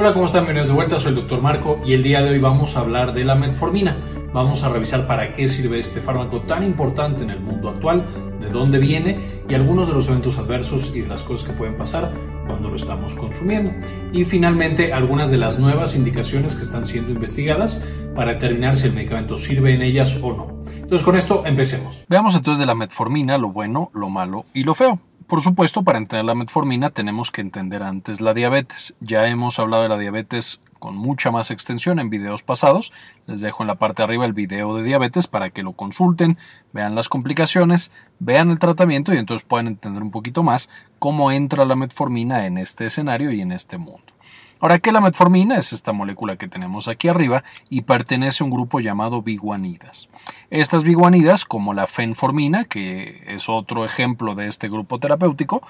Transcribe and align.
Hola, 0.00 0.14
¿cómo 0.14 0.26
están? 0.26 0.44
Bienvenidos 0.44 0.68
de 0.68 0.74
vuelta, 0.74 1.00
soy 1.00 1.08
el 1.08 1.16
Dr. 1.16 1.42
Marco 1.42 1.80
y 1.84 1.92
el 1.92 2.04
día 2.04 2.22
de 2.22 2.30
hoy 2.30 2.38
vamos 2.38 2.76
a 2.76 2.80
hablar 2.82 3.14
de 3.14 3.24
la 3.24 3.34
metformina. 3.34 3.96
Vamos 4.32 4.62
a 4.62 4.68
revisar 4.68 5.08
para 5.08 5.34
qué 5.34 5.48
sirve 5.48 5.80
este 5.80 6.00
fármaco 6.00 6.42
tan 6.42 6.62
importante 6.62 7.24
en 7.24 7.30
el 7.30 7.40
mundo 7.40 7.68
actual, 7.68 8.06
de 8.40 8.48
dónde 8.48 8.78
viene 8.78 9.42
y 9.48 9.54
algunos 9.56 9.88
de 9.88 9.94
los 9.94 10.06
eventos 10.06 10.38
adversos 10.38 10.92
y 10.94 11.00
de 11.00 11.08
las 11.08 11.24
cosas 11.24 11.48
que 11.48 11.52
pueden 11.52 11.76
pasar 11.76 12.12
cuando 12.46 12.68
lo 12.68 12.76
estamos 12.76 13.16
consumiendo. 13.16 13.72
Y 14.12 14.22
finalmente 14.22 14.92
algunas 14.92 15.32
de 15.32 15.38
las 15.38 15.58
nuevas 15.58 15.96
indicaciones 15.96 16.54
que 16.54 16.62
están 16.62 16.86
siendo 16.86 17.10
investigadas 17.10 17.84
para 18.14 18.34
determinar 18.34 18.76
si 18.76 18.86
el 18.86 18.92
medicamento 18.92 19.36
sirve 19.36 19.74
en 19.74 19.82
ellas 19.82 20.16
o 20.22 20.32
no. 20.32 20.60
Entonces 20.76 21.02
con 21.02 21.16
esto 21.16 21.42
empecemos. 21.44 22.04
Veamos 22.08 22.36
entonces 22.36 22.60
de 22.60 22.66
la 22.66 22.76
metformina 22.76 23.36
lo 23.36 23.50
bueno, 23.50 23.90
lo 23.94 24.08
malo 24.10 24.44
y 24.54 24.62
lo 24.62 24.76
feo. 24.76 25.00
Por 25.28 25.42
supuesto, 25.42 25.82
para 25.82 25.98
entender 25.98 26.24
la 26.24 26.34
metformina 26.34 26.88
tenemos 26.88 27.30
que 27.30 27.42
entender 27.42 27.82
antes 27.82 28.22
la 28.22 28.32
diabetes. 28.32 28.94
Ya 29.00 29.28
hemos 29.28 29.58
hablado 29.58 29.82
de 29.82 29.90
la 29.90 29.98
diabetes 29.98 30.58
con 30.78 30.96
mucha 30.96 31.30
más 31.30 31.50
extensión 31.50 31.98
en 31.98 32.08
videos 32.08 32.42
pasados. 32.42 32.94
Les 33.26 33.42
dejo 33.42 33.62
en 33.62 33.66
la 33.66 33.74
parte 33.74 34.00
de 34.00 34.04
arriba 34.04 34.24
el 34.24 34.32
video 34.32 34.74
de 34.74 34.84
diabetes 34.84 35.26
para 35.26 35.50
que 35.50 35.62
lo 35.62 35.72
consulten, 35.74 36.38
vean 36.72 36.94
las 36.94 37.10
complicaciones, 37.10 37.90
vean 38.18 38.50
el 38.50 38.58
tratamiento 38.58 39.12
y 39.12 39.18
entonces 39.18 39.46
puedan 39.46 39.66
entender 39.66 40.02
un 40.02 40.12
poquito 40.12 40.42
más 40.42 40.70
cómo 40.98 41.30
entra 41.30 41.66
la 41.66 41.76
metformina 41.76 42.46
en 42.46 42.56
este 42.56 42.86
escenario 42.86 43.30
y 43.30 43.42
en 43.42 43.52
este 43.52 43.76
mundo. 43.76 44.14
Ahora 44.60 44.78
que 44.78 44.92
la 44.92 45.00
metformina 45.00 45.56
es 45.56 45.72
esta 45.72 45.92
molécula 45.92 46.36
que 46.36 46.48
tenemos 46.48 46.88
aquí 46.88 47.08
arriba 47.08 47.44
y 47.70 47.82
pertenece 47.82 48.42
a 48.42 48.46
un 48.46 48.50
grupo 48.50 48.80
llamado 48.80 49.22
biguanidas. 49.22 50.08
Estas 50.50 50.82
biguanidas, 50.82 51.44
como 51.44 51.74
la 51.74 51.86
fenformina, 51.86 52.64
que 52.64 53.22
es 53.26 53.48
otro 53.48 53.84
ejemplo 53.84 54.34
de 54.34 54.48
este 54.48 54.68
grupo 54.68 54.98
terapéutico, 54.98 55.62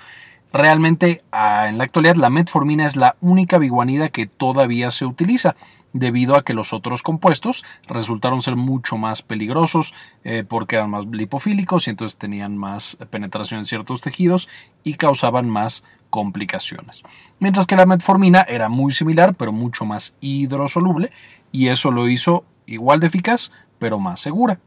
realmente 0.52 1.22
ah, 1.32 1.68
en 1.68 1.78
la 1.78 1.84
actualidad 1.84 2.16
la 2.16 2.30
metformina 2.30 2.86
es 2.86 2.96
la 2.96 3.16
única 3.20 3.58
biguanida 3.58 4.08
que 4.08 4.26
todavía 4.26 4.90
se 4.90 5.04
utiliza 5.04 5.56
debido 5.92 6.36
a 6.36 6.42
que 6.42 6.54
los 6.54 6.72
otros 6.72 7.02
compuestos 7.02 7.64
resultaron 7.86 8.42
ser 8.42 8.56
mucho 8.56 8.96
más 8.96 9.22
peligrosos 9.22 9.94
eh, 10.24 10.44
porque 10.46 10.76
eran 10.76 10.90
más 10.90 11.06
lipofílicos 11.06 11.86
y 11.86 11.90
entonces 11.90 12.18
tenían 12.18 12.56
más 12.56 12.96
penetración 13.10 13.60
en 13.60 13.64
ciertos 13.64 14.00
tejidos 14.00 14.48
y 14.84 14.94
causaban 14.94 15.48
más 15.48 15.84
complicaciones. 16.10 17.02
Mientras 17.38 17.66
que 17.66 17.76
la 17.76 17.86
metformina 17.86 18.42
era 18.42 18.68
muy 18.68 18.92
similar 18.92 19.34
pero 19.34 19.52
mucho 19.52 19.84
más 19.84 20.14
hidrosoluble 20.20 21.10
y 21.52 21.68
eso 21.68 21.90
lo 21.90 22.08
hizo 22.08 22.44
igual 22.66 23.00
de 23.00 23.08
eficaz 23.08 23.50
pero 23.78 23.98
más 23.98 24.20
segura. 24.20 24.60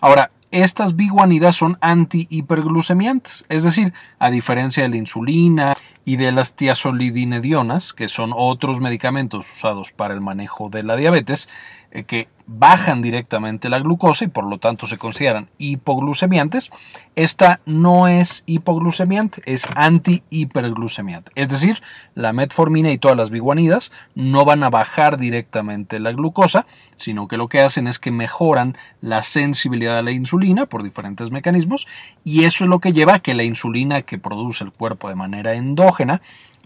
Ahora, 0.00 0.30
estas 0.50 0.96
biguanidas 0.96 1.54
son 1.54 1.78
antihiperglucemiantes, 1.80 3.44
es 3.48 3.62
decir, 3.62 3.92
a 4.18 4.30
diferencia 4.30 4.82
de 4.82 4.88
la 4.88 4.96
insulina 4.96 5.76
y 6.04 6.16
de 6.16 6.32
las 6.32 6.54
tiazolidinedionas, 6.54 7.92
que 7.92 8.08
son 8.08 8.32
otros 8.34 8.80
medicamentos 8.80 9.50
usados 9.50 9.92
para 9.92 10.14
el 10.14 10.20
manejo 10.20 10.68
de 10.68 10.82
la 10.82 10.96
diabetes, 10.96 11.48
eh, 11.92 12.04
que 12.04 12.28
bajan 12.52 13.00
directamente 13.00 13.68
la 13.68 13.78
glucosa 13.78 14.24
y 14.24 14.28
por 14.28 14.48
lo 14.48 14.58
tanto 14.58 14.86
se 14.88 14.98
consideran 14.98 15.48
hipoglucemiantes, 15.58 16.70
esta 17.14 17.60
no 17.64 18.08
es 18.08 18.42
hipoglucemiante, 18.46 19.40
es 19.44 19.68
anti-hiperglucemiante. 19.76 21.30
Es 21.36 21.48
decir, 21.48 21.80
la 22.14 22.32
metformina 22.32 22.90
y 22.90 22.98
todas 22.98 23.16
las 23.16 23.30
biguanidas 23.30 23.92
no 24.16 24.44
van 24.44 24.64
a 24.64 24.70
bajar 24.70 25.16
directamente 25.16 26.00
la 26.00 26.12
glucosa, 26.12 26.66
sino 26.96 27.28
que 27.28 27.36
lo 27.36 27.48
que 27.48 27.60
hacen 27.60 27.86
es 27.86 28.00
que 28.00 28.10
mejoran 28.10 28.76
la 29.00 29.22
sensibilidad 29.22 29.98
a 29.98 30.02
la 30.02 30.10
insulina 30.10 30.66
por 30.66 30.82
diferentes 30.82 31.30
mecanismos 31.30 31.86
y 32.24 32.44
eso 32.44 32.64
es 32.64 32.70
lo 32.70 32.80
que 32.80 32.92
lleva 32.92 33.14
a 33.14 33.20
que 33.20 33.34
la 33.34 33.44
insulina 33.44 34.02
que 34.02 34.18
produce 34.18 34.64
el 34.64 34.72
cuerpo 34.72 35.08
de 35.08 35.14
manera 35.14 35.54
endógena 35.54 35.90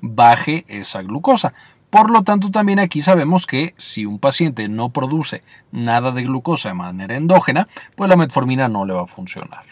baje 0.01 0.65
esa 0.69 1.03
glucosa. 1.03 1.55
Por 1.91 2.11
lo 2.11 2.23
tanto, 2.23 2.51
también 2.51 2.81
aquí 2.81 3.01
sabemos 3.01 3.47
que 3.47 3.75
si 3.77 4.05
un 4.05 4.19
paciente 4.19 4.69
no 4.69 4.91
produce 4.91 5.45
nada 5.71 6.11
de 6.11 6.25
glucosa 6.25 6.71
de 6.71 6.75
manera 6.75 7.17
endógena, 7.17 7.69
pues 7.95 8.11
la 8.11 8.17
metformina 8.17 8.69
no 8.69 8.85
le 8.85 8.95
va 8.95 9.03
a 9.03 9.07
funcionar. 9.07 9.65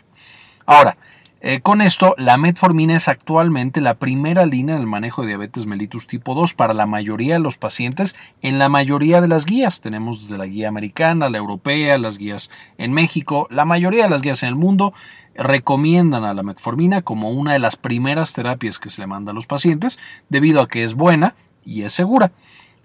Ahora, 0.66 0.96
eh, 1.44 1.60
con 1.60 1.80
esto, 1.80 2.14
la 2.18 2.36
metformina 2.36 2.94
es 2.94 3.08
actualmente 3.08 3.80
la 3.80 3.94
primera 3.94 4.46
línea 4.46 4.76
en 4.76 4.80
el 4.80 4.86
manejo 4.86 5.22
de 5.22 5.28
diabetes 5.28 5.66
mellitus 5.66 6.06
tipo 6.06 6.36
2 6.36 6.54
para 6.54 6.72
la 6.72 6.86
mayoría 6.86 7.34
de 7.34 7.40
los 7.40 7.58
pacientes 7.58 8.14
en 8.42 8.60
la 8.60 8.68
mayoría 8.68 9.20
de 9.20 9.26
las 9.26 9.44
guías. 9.44 9.80
Tenemos 9.80 10.22
desde 10.22 10.38
la 10.38 10.46
guía 10.46 10.68
americana, 10.68 11.28
la 11.28 11.38
europea, 11.38 11.98
las 11.98 12.16
guías 12.16 12.48
en 12.78 12.92
México, 12.92 13.48
la 13.50 13.64
mayoría 13.64 14.04
de 14.04 14.10
las 14.10 14.22
guías 14.22 14.44
en 14.44 14.50
el 14.50 14.54
mundo 14.54 14.94
recomiendan 15.34 16.22
a 16.22 16.32
la 16.32 16.44
metformina 16.44 17.02
como 17.02 17.30
una 17.30 17.54
de 17.54 17.58
las 17.58 17.74
primeras 17.74 18.34
terapias 18.34 18.78
que 18.78 18.90
se 18.90 19.00
le 19.00 19.08
manda 19.08 19.32
a 19.32 19.34
los 19.34 19.48
pacientes 19.48 19.98
debido 20.28 20.60
a 20.60 20.68
que 20.68 20.84
es 20.84 20.94
buena, 20.94 21.34
y 21.64 21.82
es 21.82 21.92
segura. 21.92 22.32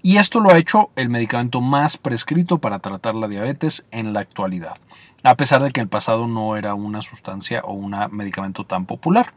Y 0.08 0.20
esto 0.20 0.40
lo 0.40 0.52
ha 0.52 0.58
hecho 0.58 0.90
el 0.96 1.10
medicamento 1.10 1.60
más 1.60 1.98
prescrito 1.98 2.60
para 2.60 2.80
tratar 2.80 3.14
la 3.14 3.28
diabetes 3.28 3.84
en 3.92 4.14
la 4.14 4.22
actualidad, 4.22 4.78
a 5.22 5.36
pesar 5.36 5.62
de 5.62 5.70
que 5.72 5.82
en 5.82 5.88
el 5.88 5.90
pasado 5.90 6.30
no 6.30 6.56
era 6.56 6.76
una 6.76 7.02
sustancia 7.02 7.60
o 7.66 7.74
un 7.74 7.94
medicamento 8.12 8.64
tan 8.64 8.86
popular. 8.86 9.34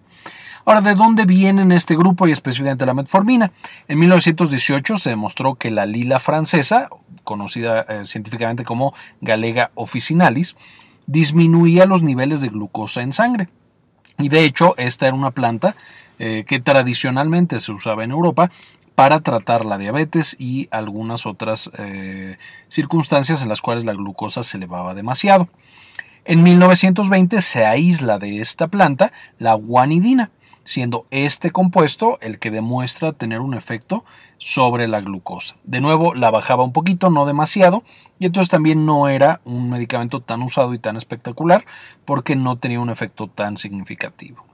Ahora, 0.65 0.81
¿de 0.81 0.95
dónde 0.95 1.25
viene 1.25 1.75
este 1.75 1.97
grupo 1.97 2.29
y 2.29 2.31
específicamente 2.31 2.87
la 2.87 2.95
metformina? 2.95 3.51
En 3.89 3.99
1918 3.99 4.97
se 4.97 5.11
demostró 5.11 5.57
que 5.57 5.73
la 5.73 5.87
lila 5.87 6.21
francesa, 6.21 6.89
conocida 7.25 7.81
eh, 7.89 8.05
científicamente 8.05 8.63
como 8.63 8.95
Galega 9.21 9.73
officinalis, 9.75 10.55
disminuía 11.09 11.85
los 11.85 12.05
niveles 12.05 12.43
de 12.43 12.49
glucosa 12.49 13.03
en 13.03 13.13
sangre. 13.13 13.49
Y 14.19 14.29
de 14.29 14.45
hecho, 14.45 14.77
esta 14.77 15.09
era 15.09 15.17
una 15.17 15.33
planta 15.33 15.75
eh, 16.21 16.45
que 16.47 16.61
tradicionalmente 16.61 17.59
se 17.59 17.73
usaba 17.73 18.05
en 18.05 18.11
Europa 18.11 18.53
para 19.01 19.21
tratar 19.21 19.65
la 19.65 19.79
diabetes 19.79 20.37
y 20.39 20.69
algunas 20.71 21.25
otras 21.25 21.71
eh, 21.79 22.37
circunstancias 22.69 23.43
en 23.43 23.49
las 23.49 23.63
cuales 23.63 23.87
la 23.87 23.95
glucosa 23.95 24.43
se 24.43 24.59
elevaba 24.59 24.93
demasiado. 24.93 25.49
En 26.27 26.43
1920 26.43 27.41
se 27.41 27.65
aísla 27.65 28.19
de 28.19 28.43
esta 28.43 28.69
planta 28.69 29.11
la 29.39 29.55
guanidina, 29.55 30.33
siendo 30.65 31.07
este 31.11 31.51
compuesto 31.51 32.19
el 32.21 32.39
que 32.39 32.51
demuestra 32.51 33.13
tener 33.13 33.41
un 33.41 33.55
efecto 33.55 34.05
sobre 34.37 34.87
la 34.87 35.01
glucosa. 35.01 35.57
De 35.65 35.81
nuevo, 35.81 36.13
la 36.13 36.31
bajaba 36.31 36.63
un 36.63 36.75
poquito, 36.75 37.09
no 37.09 37.25
demasiado, 37.25 37.83
y 38.19 38.27
entonces 38.27 38.51
también 38.51 38.85
no 38.85 39.09
era 39.09 39.41
un 39.47 39.71
medicamento 39.71 40.21
tan 40.21 40.43
usado 40.43 40.75
y 40.75 40.79
tan 40.79 40.99
espectacular 40.99 41.65
porque 42.05 42.37
no 42.37 42.59
tenía 42.59 42.81
un 42.81 42.91
efecto 42.91 43.29
tan 43.29 43.57
significativo. 43.57 44.50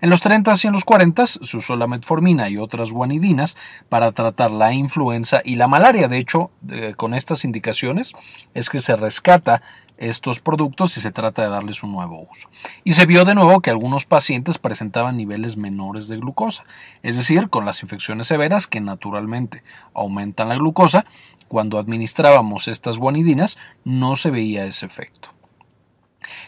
En 0.00 0.10
los 0.10 0.20
30 0.20 0.52
y 0.62 0.66
en 0.66 0.72
los 0.72 0.84
40 0.84 1.26
se 1.26 1.56
usó 1.56 1.76
la 1.76 1.86
metformina 1.86 2.48
y 2.48 2.56
otras 2.56 2.90
guanidinas 2.90 3.56
para 3.88 4.12
tratar 4.12 4.50
la 4.50 4.72
influenza 4.72 5.42
y 5.44 5.56
la 5.56 5.68
malaria. 5.68 6.08
De 6.08 6.18
hecho, 6.18 6.50
con 6.96 7.14
estas 7.14 7.44
indicaciones 7.44 8.12
es 8.54 8.70
que 8.70 8.78
se 8.78 8.96
rescata 8.96 9.62
estos 9.98 10.40
productos 10.40 10.96
y 10.96 11.02
se 11.02 11.12
trata 11.12 11.42
de 11.42 11.50
darles 11.50 11.82
un 11.82 11.92
nuevo 11.92 12.26
uso. 12.30 12.48
Y 12.84 12.92
se 12.92 13.04
vio 13.04 13.26
de 13.26 13.34
nuevo 13.34 13.60
que 13.60 13.68
algunos 13.68 14.06
pacientes 14.06 14.56
presentaban 14.56 15.18
niveles 15.18 15.58
menores 15.58 16.08
de 16.08 16.16
glucosa, 16.16 16.64
es 17.02 17.18
decir, 17.18 17.50
con 17.50 17.66
las 17.66 17.82
infecciones 17.82 18.26
severas 18.26 18.66
que 18.66 18.80
naturalmente 18.80 19.62
aumentan 19.92 20.48
la 20.48 20.54
glucosa, 20.54 21.04
cuando 21.48 21.78
administrábamos 21.78 22.66
estas 22.68 22.96
guanidinas 22.96 23.58
no 23.84 24.16
se 24.16 24.30
veía 24.30 24.64
ese 24.64 24.86
efecto. 24.86 25.28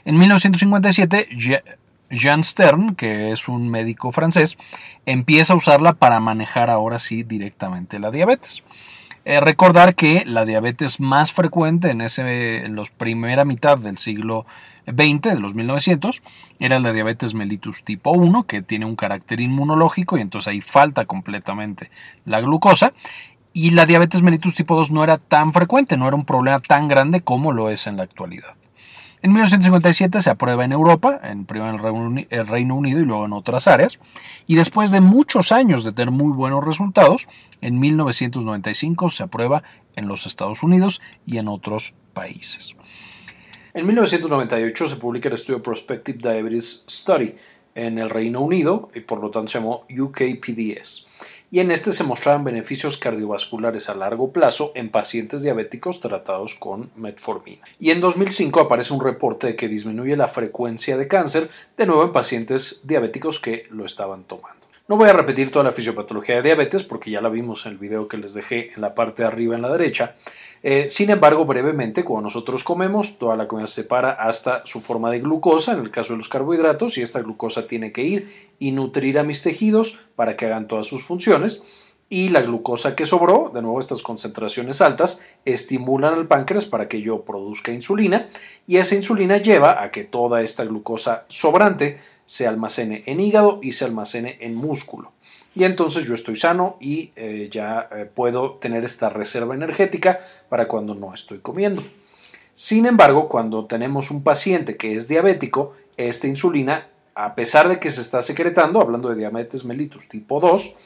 En 0.06 0.18
1957, 0.18 1.28
Jean 2.12 2.44
Stern, 2.44 2.94
que 2.94 3.32
es 3.32 3.48
un 3.48 3.68
médico 3.68 4.12
francés, 4.12 4.58
empieza 5.06 5.54
a 5.54 5.56
usarla 5.56 5.94
para 5.94 6.20
manejar 6.20 6.70
ahora 6.70 6.98
sí 6.98 7.22
directamente 7.22 7.98
la 7.98 8.10
diabetes. 8.10 8.62
Eh, 9.24 9.40
recordar 9.40 9.94
que 9.94 10.24
la 10.26 10.44
diabetes 10.44 10.98
más 10.98 11.32
frecuente 11.32 11.90
en, 11.90 12.00
ese, 12.00 12.64
en 12.64 12.76
la 12.76 12.82
primera 12.96 13.44
mitad 13.44 13.78
del 13.78 13.96
siglo 13.98 14.46
XX, 14.86 15.22
de 15.22 15.40
los 15.40 15.54
1900, 15.54 16.22
era 16.58 16.80
la 16.80 16.92
diabetes 16.92 17.32
mellitus 17.32 17.84
tipo 17.84 18.10
1, 18.10 18.44
que 18.44 18.62
tiene 18.62 18.84
un 18.84 18.96
carácter 18.96 19.40
inmunológico 19.40 20.18
y 20.18 20.20
entonces 20.20 20.48
ahí 20.48 20.60
falta 20.60 21.06
completamente 21.06 21.90
la 22.24 22.40
glucosa. 22.40 22.92
Y 23.54 23.70
la 23.70 23.86
diabetes 23.86 24.22
mellitus 24.22 24.54
tipo 24.54 24.74
2 24.76 24.90
no 24.90 25.04
era 25.04 25.18
tan 25.18 25.52
frecuente, 25.52 25.96
no 25.96 26.08
era 26.08 26.16
un 26.16 26.24
problema 26.24 26.58
tan 26.60 26.88
grande 26.88 27.20
como 27.20 27.52
lo 27.52 27.70
es 27.70 27.86
en 27.86 27.96
la 27.96 28.02
actualidad. 28.02 28.54
En 29.22 29.30
1957 29.30 30.20
se 30.20 30.30
aprueba 30.30 30.64
en 30.64 30.72
Europa, 30.72 31.20
en 31.22 31.44
primero 31.44 31.70
en 31.70 32.26
el 32.28 32.46
Reino 32.48 32.74
Unido 32.74 33.00
y 33.00 33.04
luego 33.04 33.24
en 33.24 33.32
otras 33.32 33.68
áreas, 33.68 34.00
y 34.48 34.56
después 34.56 34.90
de 34.90 35.00
muchos 35.00 35.52
años 35.52 35.84
de 35.84 35.92
tener 35.92 36.10
muy 36.10 36.32
buenos 36.32 36.64
resultados, 36.64 37.28
en 37.60 37.78
1995 37.78 39.10
se 39.10 39.22
aprueba 39.22 39.62
en 39.94 40.08
los 40.08 40.26
Estados 40.26 40.64
Unidos 40.64 41.00
y 41.24 41.38
en 41.38 41.46
otros 41.46 41.94
países. 42.12 42.74
En 43.74 43.86
1998 43.86 44.88
se 44.88 44.96
publica 44.96 45.28
el 45.28 45.36
estudio 45.36 45.62
Prospective 45.62 46.18
Diabetes 46.18 46.82
Study 46.90 47.36
en 47.76 47.98
el 48.00 48.10
Reino 48.10 48.40
Unido 48.40 48.90
y 48.92 49.00
por 49.00 49.20
lo 49.22 49.30
tanto 49.30 49.52
se 49.52 49.58
llamó 49.58 49.86
UKPDS 49.88 51.06
y 51.52 51.60
en 51.60 51.70
este 51.70 51.92
se 51.92 52.02
mostraban 52.02 52.44
beneficios 52.44 52.96
cardiovasculares 52.96 53.90
a 53.90 53.94
largo 53.94 54.32
plazo 54.32 54.72
en 54.74 54.88
pacientes 54.88 55.42
diabéticos 55.42 56.00
tratados 56.00 56.54
con 56.54 56.90
metformina. 56.96 57.62
Y 57.78 57.90
en 57.90 58.00
2005 58.00 58.58
aparece 58.58 58.94
un 58.94 59.04
reporte 59.04 59.48
de 59.48 59.54
que 59.54 59.68
disminuye 59.68 60.16
la 60.16 60.28
frecuencia 60.28 60.96
de 60.96 61.08
cáncer 61.08 61.50
de 61.76 61.86
nuevo 61.86 62.04
en 62.04 62.12
pacientes 62.12 62.80
diabéticos 62.84 63.38
que 63.38 63.66
lo 63.68 63.84
estaban 63.84 64.24
tomando. 64.24 64.62
No 64.88 64.96
voy 64.96 65.10
a 65.10 65.12
repetir 65.12 65.52
toda 65.52 65.66
la 65.66 65.72
fisiopatología 65.72 66.36
de 66.36 66.42
diabetes 66.42 66.84
porque 66.84 67.10
ya 67.10 67.20
la 67.20 67.28
vimos 67.28 67.66
en 67.66 67.72
el 67.72 67.78
video 67.78 68.08
que 68.08 68.16
les 68.16 68.32
dejé 68.32 68.72
en 68.74 68.80
la 68.80 68.94
parte 68.94 69.22
de 69.22 69.28
arriba 69.28 69.54
en 69.54 69.62
la 69.62 69.70
derecha. 69.70 70.16
Eh, 70.64 70.88
sin 70.88 71.10
embargo, 71.10 71.44
brevemente, 71.44 72.04
cuando 72.04 72.28
nosotros 72.28 72.62
comemos, 72.62 73.18
toda 73.18 73.36
la 73.36 73.48
comida 73.48 73.66
se 73.66 73.82
separa 73.82 74.12
hasta 74.12 74.64
su 74.64 74.80
forma 74.80 75.10
de 75.10 75.18
glucosa, 75.18 75.72
en 75.72 75.80
el 75.80 75.90
caso 75.90 76.12
de 76.12 76.18
los 76.18 76.28
carbohidratos, 76.28 76.98
y 76.98 77.02
esta 77.02 77.20
glucosa 77.20 77.66
tiene 77.66 77.92
que 77.92 78.04
ir 78.04 78.52
y 78.60 78.70
nutrir 78.70 79.18
a 79.18 79.24
mis 79.24 79.42
tejidos 79.42 79.98
para 80.14 80.36
que 80.36 80.46
hagan 80.46 80.68
todas 80.68 80.86
sus 80.86 81.02
funciones. 81.02 81.64
Y 82.08 82.28
la 82.28 82.42
glucosa 82.42 82.94
que 82.94 83.06
sobró, 83.06 83.50
de 83.52 83.62
nuevo 83.62 83.80
estas 83.80 84.02
concentraciones 84.02 84.80
altas, 84.82 85.20
estimulan 85.44 86.14
al 86.14 86.28
páncreas 86.28 86.66
para 86.66 86.86
que 86.86 87.00
yo 87.00 87.24
produzca 87.24 87.72
insulina 87.72 88.28
y 88.66 88.76
esa 88.76 88.94
insulina 88.94 89.38
lleva 89.38 89.82
a 89.82 89.90
que 89.90 90.04
toda 90.04 90.42
esta 90.42 90.64
glucosa 90.64 91.24
sobrante 91.28 92.00
se 92.26 92.46
almacene 92.46 93.02
en 93.06 93.18
hígado 93.18 93.60
y 93.62 93.72
se 93.72 93.86
almacene 93.86 94.36
en 94.40 94.54
músculo 94.54 95.12
y 95.54 95.64
entonces 95.64 96.04
yo 96.04 96.14
estoy 96.14 96.36
sano 96.36 96.76
y 96.80 97.12
eh, 97.16 97.48
ya 97.50 97.88
eh, 97.90 98.10
puedo 98.12 98.54
tener 98.54 98.84
esta 98.84 99.10
reserva 99.10 99.54
energética 99.54 100.20
para 100.48 100.66
cuando 100.66 100.94
no 100.94 101.12
estoy 101.12 101.38
comiendo. 101.38 101.82
Sin 102.54 102.86
embargo, 102.86 103.28
cuando 103.28 103.66
tenemos 103.66 104.10
un 104.10 104.22
paciente 104.22 104.76
que 104.76 104.94
es 104.94 105.08
diabético, 105.08 105.74
esta 105.96 106.26
insulina, 106.26 106.88
a 107.14 107.34
pesar 107.34 107.68
de 107.68 107.78
que 107.78 107.90
se 107.90 108.00
está 108.00 108.22
secretando, 108.22 108.80
hablando 108.80 109.08
de 109.08 109.16
diabetes 109.16 109.64
mellitus 109.64 110.08
tipo 110.08 110.40
2, 110.40 110.76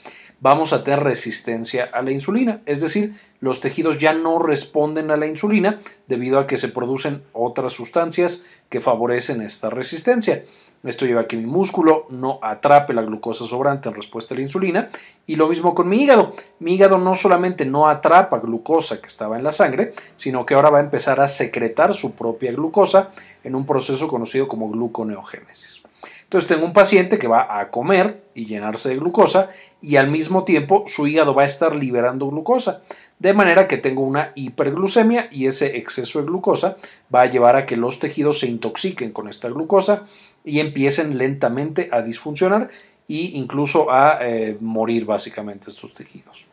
vamos 0.40 0.72
a 0.72 0.84
tener 0.84 1.02
resistencia 1.02 1.88
a 1.92 2.02
la 2.02 2.10
insulina, 2.10 2.60
es 2.66 2.80
decir, 2.80 3.14
los 3.40 3.60
tejidos 3.60 3.98
ya 3.98 4.12
no 4.12 4.38
responden 4.38 5.10
a 5.10 5.16
la 5.16 5.26
insulina 5.26 5.80
debido 6.06 6.38
a 6.38 6.46
que 6.46 6.56
se 6.56 6.68
producen 6.68 7.22
otras 7.32 7.74
sustancias 7.74 8.44
que 8.70 8.80
favorecen 8.80 9.42
esta 9.42 9.70
resistencia. 9.70 10.44
Esto 10.84 11.04
lleva 11.04 11.22
a 11.22 11.26
que 11.26 11.36
mi 11.36 11.46
músculo 11.46 12.06
no 12.10 12.38
atrape 12.42 12.94
la 12.94 13.02
glucosa 13.02 13.44
sobrante 13.44 13.88
en 13.88 13.94
respuesta 13.94 14.34
a 14.34 14.36
la 14.36 14.42
insulina. 14.42 14.88
Y 15.26 15.36
lo 15.36 15.48
mismo 15.48 15.74
con 15.74 15.88
mi 15.88 16.02
hígado. 16.02 16.34
Mi 16.60 16.74
hígado 16.74 16.98
no 16.98 17.16
solamente 17.16 17.64
no 17.64 17.88
atrapa 17.88 18.38
glucosa 18.38 19.00
que 19.00 19.06
estaba 19.06 19.36
en 19.36 19.44
la 19.44 19.52
sangre, 19.52 19.94
sino 20.16 20.46
que 20.46 20.54
ahora 20.54 20.70
va 20.70 20.78
a 20.78 20.82
empezar 20.82 21.20
a 21.20 21.28
secretar 21.28 21.92
su 21.94 22.12
propia 22.12 22.52
glucosa 22.52 23.10
en 23.42 23.54
un 23.54 23.66
proceso 23.66 24.06
conocido 24.08 24.48
como 24.48 24.68
gluconeogénesis. 24.70 25.85
Entonces 26.26 26.48
tengo 26.48 26.66
un 26.66 26.72
paciente 26.72 27.20
que 27.20 27.28
va 27.28 27.60
a 27.60 27.70
comer 27.70 28.24
y 28.34 28.46
llenarse 28.46 28.88
de 28.88 28.96
glucosa 28.96 29.50
y 29.80 29.94
al 29.94 30.10
mismo 30.10 30.42
tiempo 30.42 30.82
su 30.86 31.06
hígado 31.06 31.34
va 31.34 31.42
a 31.42 31.46
estar 31.46 31.76
liberando 31.76 32.28
glucosa. 32.28 32.82
De 33.20 33.32
manera 33.32 33.68
que 33.68 33.78
tengo 33.78 34.02
una 34.02 34.32
hiperglucemia 34.34 35.28
y 35.30 35.46
ese 35.46 35.76
exceso 35.76 36.18
de 36.18 36.26
glucosa 36.26 36.78
va 37.14 37.22
a 37.22 37.26
llevar 37.26 37.54
a 37.54 37.64
que 37.64 37.76
los 37.76 38.00
tejidos 38.00 38.40
se 38.40 38.48
intoxiquen 38.48 39.12
con 39.12 39.28
esta 39.28 39.48
glucosa 39.48 40.06
y 40.44 40.58
empiecen 40.58 41.16
lentamente 41.16 41.88
a 41.92 42.02
disfuncionar 42.02 42.70
e 43.08 43.30
incluso 43.34 43.92
a 43.92 44.18
eh, 44.20 44.56
morir 44.60 45.04
básicamente 45.04 45.70
estos 45.70 45.94
tejidos. 45.94 46.46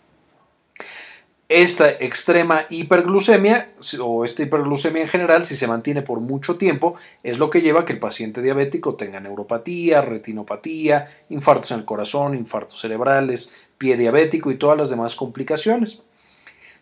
Esta 1.56 1.88
extrema 1.88 2.66
hiperglucemia 2.68 3.74
o 4.00 4.26
esta 4.26 4.42
hiperglucemia 4.42 5.04
en 5.04 5.08
general, 5.08 5.46
si 5.46 5.56
se 5.56 5.68
mantiene 5.68 6.02
por 6.02 6.20
mucho 6.20 6.56
tiempo, 6.56 6.96
es 7.22 7.38
lo 7.38 7.52
que 7.52 7.62
lleva 7.62 7.82
a 7.82 7.86
que 7.86 7.94
el 7.94 8.00
paciente 8.00 8.42
diabético 8.42 8.96
tenga 8.96 9.20
neuropatía, 9.20 10.02
retinopatía, 10.02 11.08
infartos 11.30 11.70
en 11.70 11.78
el 11.78 11.86
corazón, 11.86 12.34
infartos 12.34 12.82
cerebrales, 12.82 13.54
pie 13.78 13.98
diabético 13.98 14.50
y 14.50 14.56
todas 14.56 14.80
las 14.80 14.90
demás 14.90 15.14
complicaciones. 15.14 16.00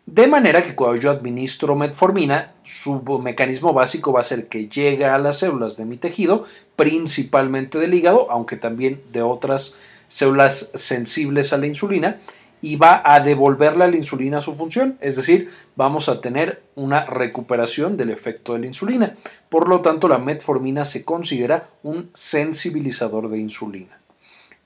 De 0.06 0.27
manera 0.27 0.63
que 0.63 0.74
cuando 0.74 0.95
yo 0.95 1.12
administro 1.12 1.75
metformina, 1.75 2.53
su 2.63 3.01
mecanismo 3.21 3.74
básico 3.74 4.13
va 4.13 4.21
a 4.21 4.24
ser 4.24 4.47
que 4.47 4.69
llegue 4.69 5.03
a 5.03 5.17
las 5.17 5.39
células 5.39 5.75
de 5.75 5.83
mi 5.83 5.97
tejido, 5.97 6.45
principalmente 6.77 7.77
del 7.77 7.94
hígado, 7.94 8.31
aunque 8.31 8.56
también 8.56 9.01
de 9.12 9.21
otras 9.21 9.81
células 10.07 10.71
sensibles 10.75 11.51
a 11.51 11.57
la 11.57 11.67
insulina, 11.67 12.21
y 12.61 12.75
va 12.75 13.01
a 13.03 13.19
devolverle 13.19 13.83
a 13.83 13.87
la 13.87 13.97
insulina 13.97 14.41
su 14.41 14.55
función, 14.55 14.97
es 15.01 15.15
decir, 15.15 15.49
vamos 15.75 16.09
a 16.09 16.21
tener 16.21 16.61
una 16.75 17.05
recuperación 17.05 17.97
del 17.97 18.11
efecto 18.11 18.53
de 18.53 18.59
la 18.59 18.67
insulina. 18.67 19.15
Por 19.49 19.67
lo 19.67 19.81
tanto, 19.81 20.07
la 20.07 20.19
metformina 20.19 20.85
se 20.85 21.03
considera 21.03 21.69
un 21.83 22.09
sensibilizador 22.13 23.29
de 23.29 23.39
insulina. 23.39 23.99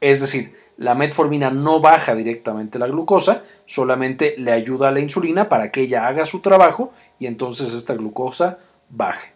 Es 0.01 0.19
decir, 0.19 0.53
la 0.77 0.93
metformina 0.93 1.51
no 1.51 1.79
baja 1.79 2.15
directamente 2.15 2.79
la 2.79 2.87
glucosa, 2.87 3.43
solamente 3.65 4.35
le 4.37 4.51
ayuda 4.51 4.89
a 4.89 4.91
la 4.91 4.99
insulina 4.99 5.47
para 5.47 5.71
que 5.71 5.81
ella 5.81 6.07
haga 6.07 6.25
su 6.25 6.41
trabajo 6.41 6.91
y 7.17 7.27
entonces 7.27 7.73
esta 7.73 7.93
glucosa 7.93 8.59
baje. 8.89 9.33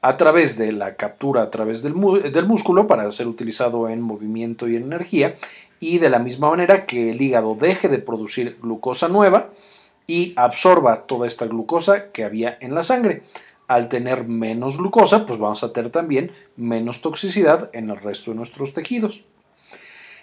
A 0.00 0.16
través 0.16 0.56
de 0.56 0.70
la 0.70 0.94
captura 0.94 1.42
a 1.42 1.50
través 1.50 1.82
del, 1.82 1.94
músculo 1.94 2.86
para 2.86 3.10
ser 3.10 3.26
utilizado 3.26 3.88
en 3.88 4.00
movimiento 4.00 4.68
y 4.68 4.76
en 4.76 4.84
energía 4.84 5.34
y 5.80 5.98
de 5.98 6.10
la 6.10 6.18
misma 6.18 6.50
manera 6.50 6.86
que 6.86 7.10
el 7.10 7.20
hígado 7.20 7.56
deje 7.58 7.88
de 7.88 7.98
producir 7.98 8.58
glucosa 8.60 9.08
nueva 9.08 9.50
y 10.06 10.32
absorba 10.36 11.06
toda 11.06 11.26
esta 11.26 11.46
glucosa 11.46 12.10
que 12.12 12.24
había 12.24 12.56
en 12.60 12.74
la 12.74 12.84
sangre. 12.84 13.22
Al 13.68 13.88
tener 13.88 14.28
menos 14.28 14.78
glucosa, 14.78 15.26
pues 15.26 15.40
vamos 15.40 15.64
a 15.64 15.72
tener 15.72 15.90
también 15.90 16.30
menos 16.56 17.00
toxicidad 17.00 17.70
en 17.72 17.90
el 17.90 17.96
resto 17.96 18.30
de 18.30 18.36
nuestros 18.36 18.72
tejidos. 18.72 19.24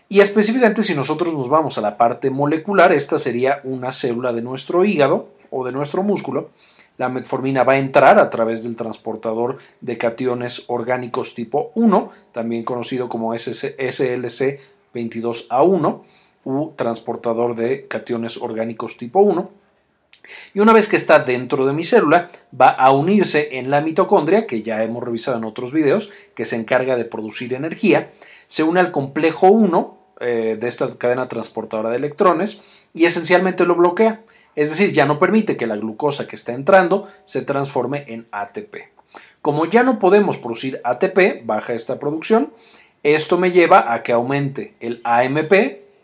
Y 0.07 0.21
específicamente 0.21 0.83
si 0.83 0.95
nosotros 0.95 1.33
nos 1.33 1.49
vamos 1.49 1.77
a 1.77 1.81
la 1.81 1.97
parte 1.97 2.29
molecular, 2.29 2.91
esta 2.91 3.19
sería 3.19 3.59
una 3.63 3.91
célula 3.91 4.31
de 4.31 4.41
nuestro 4.41 4.85
hígado 4.85 5.29
o 5.49 5.65
de 5.65 5.71
nuestro 5.71 6.03
músculo. 6.03 6.51
La 6.97 7.09
metformina 7.09 7.63
va 7.63 7.73
a 7.73 7.79
entrar 7.79 8.19
a 8.19 8.29
través 8.29 8.63
del 8.63 8.75
transportador 8.75 9.57
de 9.81 9.97
cationes 9.97 10.65
orgánicos 10.67 11.33
tipo 11.33 11.71
1, 11.73 12.11
también 12.31 12.63
conocido 12.63 13.09
como 13.09 13.33
SLC22A1, 14.93 16.01
u 16.45 16.73
transportador 16.75 17.55
de 17.55 17.87
cationes 17.87 18.37
orgánicos 18.37 18.97
tipo 18.97 19.19
1. 19.19 19.49
Y 20.53 20.59
una 20.59 20.73
vez 20.73 20.87
que 20.87 20.95
está 20.95 21.19
dentro 21.19 21.65
de 21.65 21.73
mi 21.73 21.83
célula, 21.83 22.29
va 22.59 22.69
a 22.69 22.91
unirse 22.91 23.57
en 23.57 23.69
la 23.69 23.81
mitocondria, 23.81 24.47
que 24.47 24.61
ya 24.63 24.83
hemos 24.83 25.03
revisado 25.03 25.37
en 25.37 25.43
otros 25.43 25.73
videos, 25.73 26.11
que 26.35 26.45
se 26.45 26.55
encarga 26.55 26.95
de 26.95 27.05
producir 27.05 27.53
energía, 27.53 28.11
se 28.47 28.63
une 28.63 28.79
al 28.79 28.91
complejo 28.91 29.47
1 29.47 29.97
eh, 30.21 30.57
de 30.59 30.67
esta 30.67 30.95
cadena 30.97 31.27
transportadora 31.27 31.89
de 31.89 31.97
electrones 31.97 32.61
y 32.93 33.05
esencialmente 33.05 33.65
lo 33.65 33.75
bloquea. 33.75 34.21
Es 34.55 34.69
decir, 34.69 34.93
ya 34.93 35.05
no 35.05 35.17
permite 35.17 35.57
que 35.57 35.65
la 35.65 35.75
glucosa 35.75 36.27
que 36.27 36.35
está 36.35 36.53
entrando 36.53 37.07
se 37.25 37.41
transforme 37.41 38.05
en 38.07 38.27
ATP. 38.31 38.93
Como 39.41 39.65
ya 39.65 39.83
no 39.83 39.99
podemos 39.99 40.37
producir 40.37 40.79
ATP, 40.83 41.45
baja 41.45 41.73
esta 41.73 41.99
producción, 41.99 42.53
esto 43.03 43.37
me 43.37 43.51
lleva 43.51 43.93
a 43.93 44.01
que 44.01 44.13
aumente 44.13 44.73
el 44.79 45.01
AMP, 45.03 45.53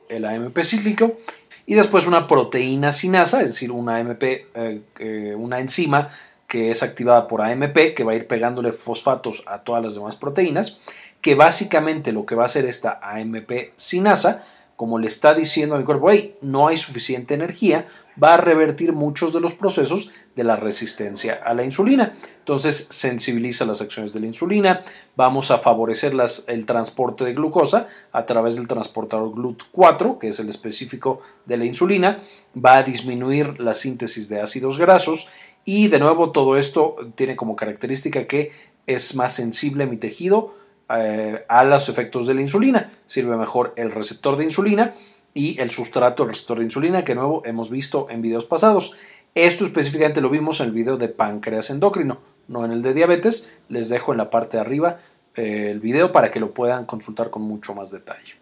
el 0.10 0.26
AMP 0.26 0.60
cíclico, 0.64 1.18
y 1.66 1.76
después 1.76 2.08
una 2.08 2.28
proteína 2.28 2.92
sinasa, 2.92 3.42
es 3.42 3.52
decir, 3.52 3.72
una 3.72 3.98
AMP, 3.98 4.24
eh, 4.24 4.82
eh, 5.00 5.36
una 5.38 5.60
enzima 5.60 6.10
que 6.48 6.72
es 6.72 6.84
activada 6.84 7.28
por 7.28 7.42
AMP, 7.42 7.94
que 7.96 8.04
va 8.04 8.14
a 8.14 8.16
ir 8.16 8.28
pegándole 8.28 8.74
fosfatos 8.74 9.44
a 9.46 9.60
todas 9.60 9.84
las 9.84 9.94
demás 9.94 10.16
proteínas, 10.16 10.80
que 11.22 11.36
básicamente 11.36 12.12
lo 12.12 12.26
que 12.26 12.36
va 12.36 12.44
a 12.44 12.46
hacer 12.48 12.66
esta 12.66 13.00
AMP 13.04 13.72
sinasa, 13.76 14.44
como 14.76 14.98
le 14.98 15.08
está 15.08 15.36
diciendo 15.36 15.76
a 15.76 15.78
mi 15.78 15.84
cuerpo, 15.84 16.10
hey, 16.10 16.38
no 16.42 16.68
hay 16.68 16.78
suficiente 16.78 17.36
energía, 17.36 17.86
va 18.22 18.36
a 18.36 18.38
revertir 18.38 18.94
muchos 18.94 19.34
de 19.34 19.40
los 19.40 19.54
procesos 19.54 20.12
de 20.36 20.44
la 20.44 20.56
resistencia 20.56 21.40
a 21.44 21.54
la 21.54 21.64
insulina. 21.64 22.16
Entonces 22.40 22.88
sensibiliza 22.90 23.66
las 23.66 23.82
acciones 23.82 24.14
de 24.14 24.20
la 24.20 24.28
insulina, 24.28 24.84
vamos 25.16 25.52
a 25.52 25.60
favorecer 25.60 26.14
el 26.48 26.66
transporte 26.66 27.24
de 27.24 27.34
glucosa 27.34 27.88
a 28.12 28.26
través 28.26 28.56
del 28.56 28.68
transportador 28.68 29.32
GLUT4, 29.32 30.18
que 30.18 30.30
es 30.30 30.40
el 30.40 30.50
específico 30.50 31.20
de 31.46 31.58
la 31.58 31.66
insulina, 31.66 32.20
va 32.56 32.78
a 32.78 32.84
disminuir 32.84 33.60
la 33.60 33.74
síntesis 33.74 34.30
de 34.30 34.42
ácidos 34.42 34.78
grasos 34.78 35.28
y 35.66 35.88
de 35.88 36.00
nuevo 36.00 36.32
todo 36.32 36.58
esto 36.58 36.96
tiene 37.16 37.36
como 37.36 37.56
característica 37.56 38.26
que 38.26 38.52
es 38.88 39.16
más 39.16 39.34
sensible 39.34 39.84
a 39.84 39.88
mi 39.88 39.98
tejido 39.98 40.56
eh, 40.90 41.46
a 41.48 41.64
los 41.64 41.90
efectos 41.90 42.26
de 42.26 42.34
la 42.34 42.42
insulina. 42.42 42.92
Sirve 43.06 43.38
mejor 43.38 43.74
el 43.78 43.92
receptor 43.92 44.38
de 44.38 44.46
insulina 44.46 44.96
y 45.34 45.60
el 45.60 45.72
sustrato 45.72 46.24
del 46.24 46.34
receptor 46.34 46.60
de 46.60 46.66
insulina 46.66 47.04
que 47.04 47.16
nuevo 47.16 47.42
hemos 47.46 47.70
visto 47.70 48.08
en 48.10 48.22
videos 48.22 48.46
pasados. 48.46 48.94
Esto 49.36 49.66
específicamente 49.66 50.22
lo 50.22 50.30
vimos 50.30 50.60
en 50.60 50.68
el 50.68 50.72
video 50.72 50.98
de 50.98 51.08
páncreas 51.08 51.70
endocrino, 51.70 52.20
no 52.48 52.66
en 52.66 52.72
el 52.72 52.82
de 52.82 52.94
diabetes. 52.94 53.52
Les 53.70 53.90
dejo 53.90 54.12
en 54.12 54.18
la 54.18 54.30
parte 54.30 54.58
de 54.58 54.62
arriba 54.62 55.00
eh, 55.36 55.70
el 55.72 55.80
video 55.80 56.12
para 56.12 56.32
que 56.32 56.40
lo 56.40 56.52
puedan 56.52 56.86
consultar 56.86 57.30
con 57.30 57.44
mucho 57.44 57.74
más 57.74 57.92
detalle. 57.92 58.36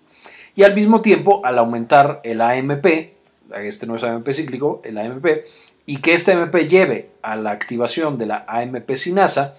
Y 0.55 0.63
al 0.63 0.73
mismo 0.73 1.01
tiempo, 1.01 1.41
al 1.45 1.59
aumentar 1.59 2.21
el 2.23 2.41
AMP, 2.41 2.85
este 3.55 3.85
no 3.85 3.95
es 3.95 4.03
AMP 4.03 4.29
cíclico, 4.31 4.81
el 4.83 4.97
AMP, 4.97 5.25
y 5.85 5.97
que 5.97 6.13
este 6.13 6.31
AMP 6.31 6.55
lleve 6.67 7.11
a 7.21 7.35
la 7.35 7.51
activación 7.51 8.17
de 8.17 8.25
la 8.25 8.45
AMP 8.47 8.89
sinasa, 8.95 9.55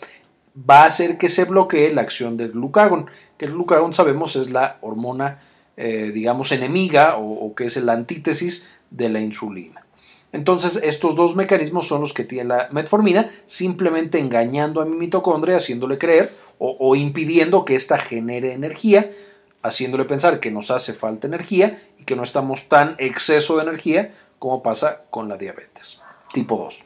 va 0.69 0.83
a 0.83 0.87
hacer 0.87 1.19
que 1.19 1.29
se 1.29 1.45
bloquee 1.45 1.93
la 1.95 2.03
acción 2.03 2.37
del 2.37 2.53
glucagón, 2.53 3.09
que 3.37 3.45
el 3.45 3.53
glucagón 3.53 3.95
sabemos 3.95 4.35
es 4.35 4.51
la 4.51 4.79
hormona, 4.81 5.41
eh, 5.79 6.11
digamos, 6.13 6.53
enemiga 6.53 7.17
o, 7.17 7.55
que 7.55 7.65
es 7.65 7.77
la 7.77 7.93
antítesis 7.95 8.69
de 8.91 9.09
la 9.09 9.21
insulina. 9.21 9.87
Entonces, 10.33 10.79
estos 10.83 11.17
dos 11.17 11.37
mecanismos 11.37 11.89
son 11.89 12.03
los 12.03 12.13
que 12.13 12.25
tiene 12.25 12.49
la 12.49 12.69
metformina, 12.71 13.31
simplemente 13.47 14.19
engañando 14.19 14.83
a 14.83 14.85
mi 14.85 14.97
mitocondria, 14.97 15.57
haciéndole 15.57 15.97
creer 15.97 16.31
o, 16.59 16.97
impidiendo 16.97 17.65
que 17.65 17.77
ésta 17.77 17.97
genere 17.97 18.53
energía, 18.53 19.11
haciéndole 19.63 20.05
pensar 20.05 20.41
que 20.41 20.51
nos 20.51 20.71
hace 20.71 20.93
falta 20.93 21.27
energía 21.27 21.81
y 21.99 22.05
que 22.05 22.17
no 22.17 22.25
estamos 22.25 22.69
tan 22.69 22.97
exceso 22.99 23.57
de 23.57 23.63
energía 23.63 24.13
como 24.39 24.63
pasa 24.63 25.03
con 25.11 25.29
la 25.29 25.39
diabetes 25.39 26.03
tipo 26.33 26.57
2. 26.57 26.85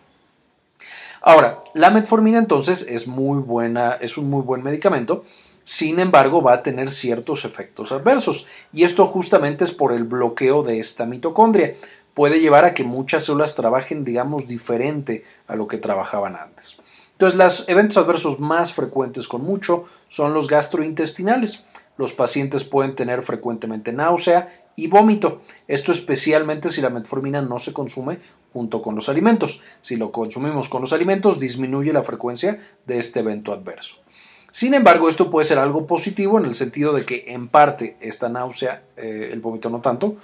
Ahora, 1.21 1.61
la 1.75 1.91
metformina 1.91 2.39
entonces 2.39 2.83
es 2.89 3.07
muy 3.07 3.39
buena, 3.39 3.93
es 4.01 4.17
un 4.17 4.29
muy 4.29 4.43
buen 4.43 4.63
medicamento, 4.63 5.25
sin 5.65 6.01
embargo 6.01 6.43
va 6.43 6.55
a 6.55 6.63
tener 6.63 6.91
ciertos 6.91 7.45
efectos 7.45 7.93
adversos 7.93 8.47
y 8.73 8.85
esto 8.85 9.07
justamente 9.07 9.65
es 9.65 9.73
por 9.73 9.93
el 9.93 10.05
bloqueo 10.05 10.63
de 10.63 10.79
esta 10.79 11.07
mitocondria. 11.07 11.75
Puede 12.15 12.41
llevar 12.41 12.65
a 12.65 12.75
que 12.75 12.85
muchas 12.85 13.25
células 13.25 13.55
trabajen, 13.55 14.05
digamos, 14.05 14.47
diferente 14.47 15.25
a 15.47 15.57
lo 15.57 15.67
que 15.67 15.79
trabajaban 15.79 16.37
antes. 16.37 16.77
Entonces, 17.13 17.39
los 17.39 17.69
eventos 17.69 17.97
adversos 17.97 18.41
más 18.41 18.73
frecuentes 18.73 19.29
con 19.29 19.43
mucho 19.43 19.85
son 20.09 20.35
los 20.35 20.49
gastrointestinales. 20.49 21.65
Los 21.97 22.15
pacientes 22.15 22.65
pueden 22.65 22.95
tener 22.95 23.23
frecuentemente 23.23 23.93
náusea 23.93 24.65
y 24.77 24.89
vómito. 24.89 25.43
Esto 25.69 25.93
especialmente 25.93 26.71
si 26.71 26.81
la 26.81 26.91
metformina 26.91 27.43
no 27.43 27.59
se 27.59 27.73
consume 27.73 28.19
junto 28.53 28.83
con 28.83 28.95
los 28.95 29.09
alimentos. 29.09 29.63
Si 29.83 29.97
lo 29.97 30.11
consumimos 30.11 30.69
con 30.69 30.81
los 30.81 30.93
alimentos, 30.93 31.39
disminuye 31.39 31.93
la 31.93 32.03
frecuencia 32.03 32.61
de 32.87 32.99
este 32.99 33.21
evento 33.21 33.53
adverso. 33.53 33.97
Sin 34.53 34.75
embargo, 34.75 35.09
esto 35.09 35.31
puede 35.31 35.47
ser 35.47 35.59
algo 35.59 35.87
positivo 35.87 36.39
en 36.39 36.45
el 36.45 36.55
sentido 36.55 36.93
de 36.93 37.07
que 37.07 37.25
en 37.29 37.49
parte 37.49 37.97
esta 38.01 38.29
náusea, 38.29 38.83
eh, 38.99 39.31
el 39.33 39.41
vómito 39.41 39.71
no 39.71 39.81
tanto, 39.81 40.17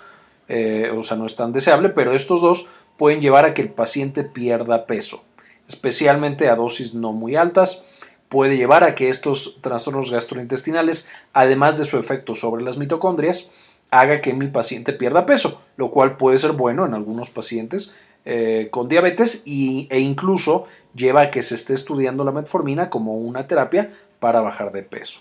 eh, 0.49 0.93
o 0.95 1.03
sea, 1.03 1.17
no 1.17 1.25
es 1.25 1.35
tan 1.35 1.55
deseable, 1.55 1.89
pero 1.89 2.13
estos 2.13 2.43
dos 2.43 2.69
pueden 2.99 3.23
llevar 3.23 3.47
a 3.47 3.55
que 3.55 3.63
el 3.63 3.71
paciente 3.71 4.25
pierda 4.25 4.85
peso, 4.85 5.25
especialmente 5.67 6.51
a 6.51 6.57
dosis 6.57 6.93
no 6.95 7.13
muy 7.13 7.37
altas. 7.37 7.83
Puede 8.29 8.59
llevar 8.59 8.85
a 8.85 8.95
que 8.95 9.09
estos 9.09 9.57
trastornos 9.63 10.11
gastrointestinales, 10.11 11.09
además 11.33 11.79
de 11.79 11.87
su 11.87 11.99
efecto 11.99 12.35
sobre 12.35 12.63
las 12.63 12.77
mitocondrias, 12.77 13.51
haga 13.91 14.21
que 14.21 14.35
mi 14.35 14.49
paciente 14.49 14.93
pierda 14.93 15.25
peso, 15.25 15.63
lo 15.79 15.91
cual 15.91 16.19
puede 16.19 16.37
ser 16.37 16.53
bueno 16.53 16.85
en 16.85 16.93
algunos 16.93 17.31
pacientes 17.31 17.95
eh, 18.27 18.69
con 18.71 18.91
diabetes 18.91 19.43
e 19.47 20.01
incluso 20.01 20.67
lleva 20.95 21.23
a 21.23 21.31
que 21.31 21.41
se 21.41 21.55
esté 21.55 21.73
estudiando 21.73 22.25
la 22.25 22.33
metformina 22.33 22.91
como 22.91 23.15
una 23.15 23.47
terapia 23.47 23.91
para 24.21 24.41
bajar 24.41 24.73
de 24.73 24.83
peso. 24.83 25.21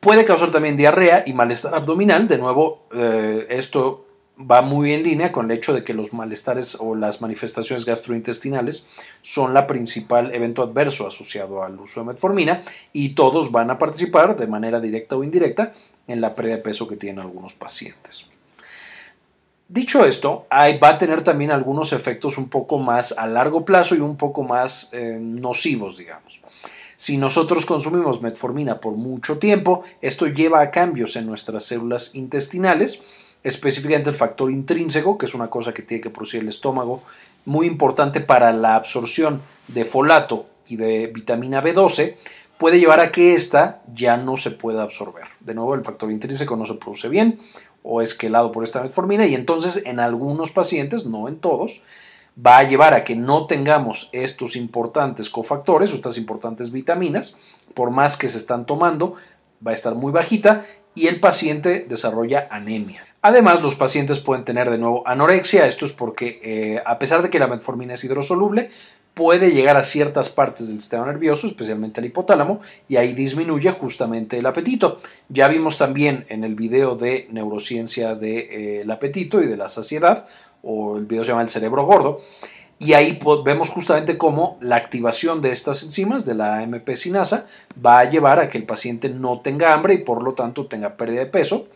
Puede 0.00 0.24
causar 0.24 0.50
también 0.50 0.76
diarrea 0.76 1.22
y 1.26 1.32
malestar 1.32 1.74
abdominal. 1.74 2.28
De 2.28 2.38
nuevo, 2.38 2.86
eh, 2.92 3.46
esto 3.48 4.04
va 4.38 4.62
muy 4.62 4.92
en 4.92 5.02
línea 5.02 5.32
con 5.32 5.50
el 5.50 5.56
hecho 5.56 5.72
de 5.72 5.84
que 5.84 5.94
los 5.94 6.12
malestares 6.12 6.76
o 6.80 6.94
las 6.94 7.20
manifestaciones 7.20 7.84
gastrointestinales 7.84 8.86
son 9.22 9.54
la 9.54 9.66
principal 9.66 10.34
evento 10.34 10.62
adverso 10.62 11.06
asociado 11.06 11.62
al 11.62 11.78
uso 11.78 12.00
de 12.00 12.06
metformina 12.06 12.62
y 12.92 13.10
todos 13.10 13.52
van 13.52 13.70
a 13.70 13.78
participar 13.78 14.36
de 14.36 14.46
manera 14.46 14.80
directa 14.80 15.16
o 15.16 15.24
indirecta 15.24 15.72
en 16.06 16.20
la 16.20 16.34
pérdida 16.34 16.56
de 16.56 16.62
peso 16.62 16.88
que 16.88 16.96
tienen 16.96 17.20
algunos 17.20 17.54
pacientes. 17.54 18.26
Dicho 19.68 20.04
esto, 20.04 20.46
va 20.52 20.88
a 20.88 20.98
tener 20.98 21.22
también 21.22 21.50
algunos 21.50 21.92
efectos 21.92 22.36
un 22.36 22.48
poco 22.48 22.78
más 22.78 23.12
a 23.12 23.26
largo 23.26 23.64
plazo 23.64 23.94
y 23.94 24.00
un 24.00 24.16
poco 24.16 24.42
más 24.42 24.90
eh, 24.92 25.16
nocivos, 25.18 25.96
digamos. 25.96 26.40
Si 27.04 27.18
nosotros 27.18 27.66
consumimos 27.66 28.22
metformina 28.22 28.80
por 28.80 28.94
mucho 28.94 29.36
tiempo, 29.36 29.82
esto 30.00 30.26
lleva 30.26 30.62
a 30.62 30.70
cambios 30.70 31.16
en 31.16 31.26
nuestras 31.26 31.66
células 31.66 32.14
intestinales, 32.14 33.02
específicamente 33.42 34.08
el 34.08 34.16
factor 34.16 34.50
intrínseco, 34.50 35.18
que 35.18 35.26
es 35.26 35.34
una 35.34 35.50
cosa 35.50 35.74
que 35.74 35.82
tiene 35.82 36.00
que 36.00 36.08
producir 36.08 36.40
el 36.40 36.48
estómago, 36.48 37.02
muy 37.44 37.66
importante 37.66 38.22
para 38.22 38.54
la 38.54 38.74
absorción 38.74 39.42
de 39.68 39.84
folato 39.84 40.46
y 40.66 40.76
de 40.76 41.08
vitamina 41.08 41.62
B12, 41.62 42.16
puede 42.56 42.80
llevar 42.80 43.00
a 43.00 43.12
que 43.12 43.34
ésta 43.34 43.82
ya 43.94 44.16
no 44.16 44.38
se 44.38 44.52
pueda 44.52 44.82
absorber. 44.82 45.24
De 45.40 45.52
nuevo, 45.52 45.74
el 45.74 45.84
factor 45.84 46.10
intrínseco 46.10 46.56
no 46.56 46.64
se 46.64 46.72
produce 46.72 47.10
bien 47.10 47.38
o 47.82 48.00
es 48.00 48.14
quelado 48.14 48.50
por 48.50 48.64
esta 48.64 48.80
metformina 48.80 49.26
y 49.26 49.34
entonces 49.34 49.82
en 49.84 50.00
algunos 50.00 50.52
pacientes, 50.52 51.04
no 51.04 51.28
en 51.28 51.36
todos, 51.36 51.82
va 52.34 52.58
a 52.58 52.64
llevar 52.64 52.94
a 52.94 53.04
que 53.04 53.16
no 53.16 53.46
tengamos 53.46 54.08
estos 54.12 54.56
importantes 54.56 55.30
cofactores 55.30 55.92
o 55.92 55.94
estas 55.94 56.18
importantes 56.18 56.72
vitaminas, 56.72 57.36
por 57.74 57.90
más 57.90 58.16
que 58.16 58.28
se 58.28 58.38
están 58.38 58.66
tomando, 58.66 59.14
va 59.66 59.70
a 59.70 59.74
estar 59.74 59.94
muy 59.94 60.12
bajita 60.12 60.64
y 60.94 61.06
el 61.06 61.20
paciente 61.20 61.86
desarrolla 61.88 62.48
anemia. 62.50 63.04
Además, 63.22 63.62
los 63.62 63.74
pacientes 63.74 64.20
pueden 64.20 64.44
tener 64.44 64.70
de 64.70 64.78
nuevo 64.78 65.06
anorexia, 65.06 65.66
esto 65.66 65.86
es 65.86 65.92
porque 65.92 66.40
eh, 66.42 66.82
a 66.84 66.98
pesar 66.98 67.22
de 67.22 67.30
que 67.30 67.38
la 67.38 67.46
metformina 67.46 67.94
es 67.94 68.04
hidrosoluble, 68.04 68.68
puede 69.14 69.52
llegar 69.52 69.76
a 69.76 69.82
ciertas 69.82 70.28
partes 70.28 70.68
del 70.68 70.80
sistema 70.80 71.06
nervioso, 71.06 71.46
especialmente 71.46 72.00
al 72.00 72.06
hipotálamo, 72.06 72.60
y 72.88 72.96
ahí 72.96 73.14
disminuye 73.14 73.70
justamente 73.70 74.38
el 74.38 74.46
apetito. 74.46 75.00
Ya 75.28 75.48
vimos 75.48 75.78
también 75.78 76.26
en 76.28 76.44
el 76.44 76.54
video 76.54 76.96
de 76.96 77.28
neurociencia 77.30 78.14
del 78.14 78.48
eh, 78.50 78.92
apetito 78.92 79.40
y 79.40 79.46
de 79.46 79.56
la 79.56 79.68
saciedad, 79.68 80.26
o 80.64 80.96
el 80.96 81.06
video 81.06 81.24
se 81.24 81.30
llama 81.30 81.42
El 81.42 81.50
cerebro 81.50 81.84
gordo, 81.84 82.20
y 82.78 82.92
ahí 82.94 83.20
vemos 83.44 83.70
justamente 83.70 84.18
cómo 84.18 84.58
la 84.60 84.76
activación 84.76 85.40
de 85.40 85.52
estas 85.52 85.82
enzimas, 85.84 86.26
de 86.26 86.34
la 86.34 86.62
MP 86.62 86.96
sinasa, 86.96 87.46
va 87.84 88.00
a 88.00 88.10
llevar 88.10 88.40
a 88.40 88.50
que 88.50 88.58
el 88.58 88.64
paciente 88.64 89.08
no 89.08 89.40
tenga 89.40 89.72
hambre 89.72 89.94
y 89.94 89.98
por 89.98 90.22
lo 90.22 90.34
tanto 90.34 90.66
tenga 90.66 90.96
pérdida 90.96 91.20
de 91.20 91.26
peso. 91.26 91.68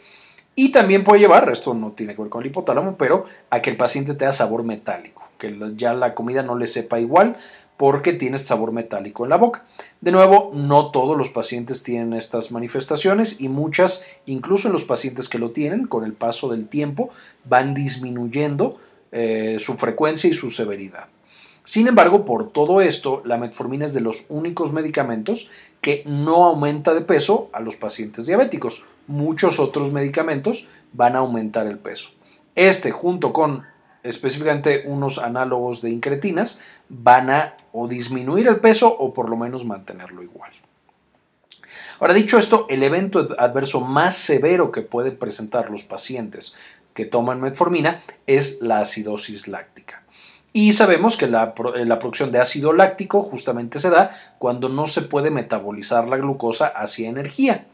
Y 0.55 0.73
también 0.73 1.05
puede 1.05 1.21
llevar, 1.21 1.49
esto 1.51 1.73
no 1.73 1.93
tiene 1.93 2.17
que 2.17 2.23
ver 2.23 2.31
con 2.31 2.43
el 2.43 2.49
hipotálamo, 2.49 2.97
pero 2.97 3.27
a 3.49 3.63
que 3.63 3.71
el 3.71 3.77
paciente 3.77 4.15
tenga 4.15 4.33
sabor 4.33 4.65
metálico, 4.65 5.29
que 5.39 5.57
ya 5.77 5.95
la 5.95 6.15
comida 6.15 6.43
no 6.43 6.57
le 6.57 6.67
sepa 6.67 6.99
igual 6.99 7.37
porque 7.79 8.13
tiene 8.13 8.37
este 8.37 8.49
sabor 8.49 8.73
metálico 8.73 9.25
en 9.25 9.31
la 9.31 9.37
boca. 9.37 9.65
De 10.03 10.13
nuevo, 10.13 10.51
no 10.53 10.91
todos 10.91 11.17
los 11.17 11.31
pacientes 11.31 11.83
tienen 11.85 12.13
estas 12.13 12.51
manifestaciones 12.51 13.41
y 13.41 13.49
muchas, 13.49 14.05
incluso 14.27 14.69
en 14.69 14.73
los 14.73 14.85
pacientes 14.85 15.29
que 15.29 15.39
lo 15.39 15.53
tienen, 15.53 15.87
con 15.87 16.05
el 16.05 16.13
paso 16.13 16.51
del 16.51 16.69
tiempo, 16.69 17.09
van 17.45 17.75
disminuyendo 17.75 18.79
eh, 19.13 19.59
su 19.61 19.77
frecuencia 19.77 20.29
y 20.29 20.35
su 20.35 20.51
severidad. 20.51 21.07
Sin 21.63 21.87
embargo, 21.87 22.25
por 22.25 22.51
todo 22.51 22.81
esto, 22.81 23.23
la 23.25 23.39
metformina 23.39 23.85
es 23.85 23.95
de 23.95 24.01
los 24.01 24.25
únicos 24.29 24.73
medicamentos 24.73 25.49
que 25.81 26.03
no 26.05 26.47
aumenta 26.47 26.95
de 26.95 27.03
peso 27.03 27.49
a 27.53 27.61
los 27.61 27.77
pacientes 27.77 28.27
diabéticos. 28.27 28.87
Muchos 29.07 29.61
otros 29.61 29.93
medicamentos 29.93 30.67
van 30.93 31.15
a 31.15 31.21
aumentar 31.21 31.69
el 31.69 31.79
peso. 31.79 32.09
Este, 32.57 32.91
junto 32.91 33.33
con 33.33 33.65
específicamente 34.03 34.85
unos 34.87 35.19
análogos 35.19 35.83
de 35.83 35.91
incretinas, 35.91 36.61
van 36.89 37.31
a 37.31 37.58
o 37.73 37.89
disminuir 37.89 38.49
el 38.49 38.61
peso 38.61 38.89
o 38.89 39.13
por 39.13 39.29
lo 39.29 39.37
menos 39.37 39.65
mantenerlo 39.65 40.23
igual. 40.23 40.53
Ahora, 42.01 42.15
dicho 42.15 42.39
esto, 42.39 42.67
el 42.69 42.83
evento 42.83 43.29
adverso 43.39 43.81
más 43.81 44.17
severo 44.17 44.71
que 44.71 44.83
pueden 44.83 45.17
presentar 45.17 45.71
los 45.71 45.85
pacientes 45.85 46.55
que 46.95 47.07
toman 47.07 47.41
metformina 47.41 48.03
es 48.27 48.61
la 48.63 48.81
acidosis 48.81 49.49
láctica. 49.49 50.03
Y 50.53 50.73
sabemos 50.73 51.17
que 51.17 51.29
la, 51.29 51.55
la, 51.75 51.99
producción 51.99 52.33
de 52.33 52.41
ácido 52.41 52.73
láctico 52.73 53.23
justamente 53.23 53.81
se 53.81 53.91
da 53.91 54.11
cuando 54.39 54.69
no 54.69 54.87
se 54.87 55.03
puede 55.03 55.31
metabolizar 55.31 56.09
la 56.09 56.17
glucosa 56.17 56.67
hacia 56.67 57.09
energía. 57.09 57.67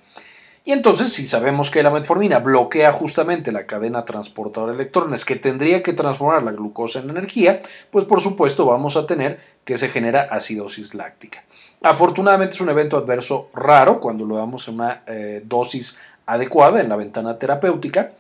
Y 0.66 0.73
entonces, 0.73 1.12
si 1.12 1.26
sabemos 1.26 1.71
que 1.71 1.83
la 1.83 1.90
metformina 1.90 2.38
bloquea 2.38 2.90
justamente 2.90 3.52
la 3.52 3.66
cadena 3.66 4.06
transportadora 4.06 4.73
de 4.73 4.80
electrones 4.80 5.26
que 5.26 5.37
tendría 5.37 5.83
que 5.83 5.92
transformar 5.92 6.42
la 6.42 6.52
glucosa 6.52 7.00
en 7.00 7.11
energía, 7.11 7.61
pues 7.90 8.06
por 8.06 8.23
supuesto 8.23 8.64
vamos 8.64 8.97
a 8.97 9.06
tener 9.06 9.38
que 9.64 9.76
se 9.76 9.90
genera 9.90 10.23
acidosis 10.23 10.94
láctica. 10.94 11.44
Afortunadamente 11.83 12.54
es 12.54 12.62
un 12.62 12.71
evento 12.71 12.97
adverso 12.97 13.50
raro 13.52 14.00
cuando 14.00 14.25
lo 14.25 14.38
damos 14.38 14.66
en 14.68 14.75
una 14.76 15.02
eh, 15.06 15.42
dosis 15.44 15.99
adecuada 16.25 16.80
en 16.80 16.88
la 16.88 16.97
ventana 16.97 17.38
terapéutica. 17.38 18.12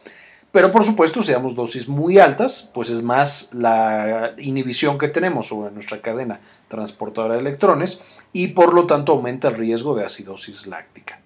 Pero 0.52 0.70
por 0.70 0.84
supuesto, 0.84 1.22
si 1.22 1.32
damos 1.32 1.56
dosis 1.56 1.88
muy 1.88 2.18
altas, 2.18 2.70
pues 2.74 2.90
es 2.90 3.02
más 3.02 3.48
la 3.52 4.34
inhibición 4.36 4.98
que 4.98 5.08
tenemos 5.08 5.48
sobre 5.48 5.72
nuestra 5.72 6.02
cadena 6.02 6.40
transportadora 6.68 7.34
de 7.34 7.40
electrones 7.40 8.02
y 8.34 8.48
por 8.48 8.74
lo 8.74 8.86
tanto 8.86 9.12
aumenta 9.12 9.48
el 9.48 9.56
riesgo 9.56 9.96
de 9.96 10.04
acidosis 10.04 10.66
láctica. 10.66 11.20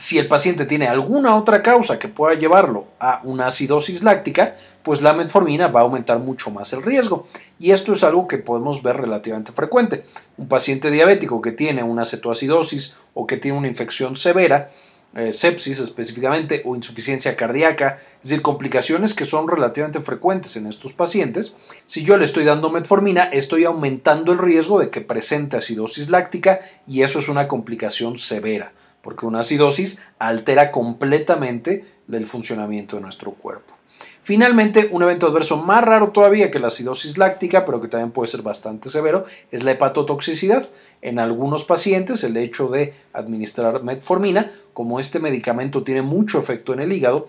Si 0.00 0.16
el 0.16 0.28
paciente 0.28 0.64
tiene 0.64 0.86
alguna 0.86 1.34
otra 1.34 1.60
causa 1.60 1.98
que 1.98 2.06
pueda 2.06 2.38
llevarlo 2.38 2.86
a 3.00 3.20
una 3.24 3.48
acidosis 3.48 4.04
láctica, 4.04 4.54
pues 4.84 5.02
la 5.02 5.12
metformina 5.12 5.66
va 5.66 5.80
a 5.80 5.82
aumentar 5.82 6.20
mucho 6.20 6.52
más 6.52 6.72
el 6.72 6.84
riesgo. 6.84 7.26
Y 7.58 7.72
esto 7.72 7.94
es 7.94 8.04
algo 8.04 8.28
que 8.28 8.38
podemos 8.38 8.80
ver 8.80 8.96
relativamente 8.96 9.50
frecuente. 9.50 10.04
Un 10.36 10.46
paciente 10.46 10.92
diabético 10.92 11.42
que 11.42 11.50
tiene 11.50 11.82
una 11.82 12.04
cetoacidosis 12.04 12.96
o 13.12 13.26
que 13.26 13.38
tiene 13.38 13.58
una 13.58 13.66
infección 13.66 14.14
severa, 14.14 14.70
eh, 15.16 15.32
sepsis 15.32 15.80
específicamente 15.80 16.62
o 16.64 16.76
insuficiencia 16.76 17.34
cardíaca, 17.34 17.98
es 18.22 18.28
decir, 18.28 18.40
complicaciones 18.40 19.14
que 19.14 19.24
son 19.24 19.48
relativamente 19.48 20.00
frecuentes 20.00 20.56
en 20.56 20.68
estos 20.68 20.92
pacientes. 20.92 21.56
Si 21.86 22.04
yo 22.04 22.16
le 22.16 22.24
estoy 22.24 22.44
dando 22.44 22.70
metformina, 22.70 23.24
estoy 23.24 23.64
aumentando 23.64 24.30
el 24.30 24.38
riesgo 24.38 24.78
de 24.78 24.90
que 24.90 25.00
presente 25.00 25.56
acidosis 25.56 26.08
láctica 26.08 26.60
y 26.86 27.02
eso 27.02 27.18
es 27.18 27.28
una 27.28 27.48
complicación 27.48 28.16
severa 28.16 28.70
porque 29.02 29.26
una 29.26 29.40
acidosis 29.40 30.02
altera 30.18 30.70
completamente 30.70 31.84
el 32.10 32.26
funcionamiento 32.26 32.96
de 32.96 33.02
nuestro 33.02 33.32
cuerpo. 33.32 33.74
Finalmente, 34.22 34.90
un 34.92 35.02
evento 35.02 35.26
adverso 35.26 35.56
más 35.56 35.82
raro 35.82 36.10
todavía 36.10 36.50
que 36.50 36.58
la 36.58 36.68
acidosis 36.68 37.16
láctica, 37.16 37.64
pero 37.64 37.80
que 37.80 37.88
también 37.88 38.10
puede 38.10 38.30
ser 38.30 38.42
bastante 38.42 38.90
severo, 38.90 39.24
es 39.50 39.64
la 39.64 39.70
hepatotoxicidad. 39.70 40.68
En 41.00 41.18
algunos 41.18 41.64
pacientes, 41.64 42.24
el 42.24 42.36
hecho 42.36 42.68
de 42.68 42.92
administrar 43.14 43.82
metformina, 43.82 44.50
como 44.74 45.00
este 45.00 45.18
medicamento 45.18 45.82
tiene 45.82 46.02
mucho 46.02 46.38
efecto 46.38 46.74
en 46.74 46.80
el 46.80 46.92
hígado, 46.92 47.28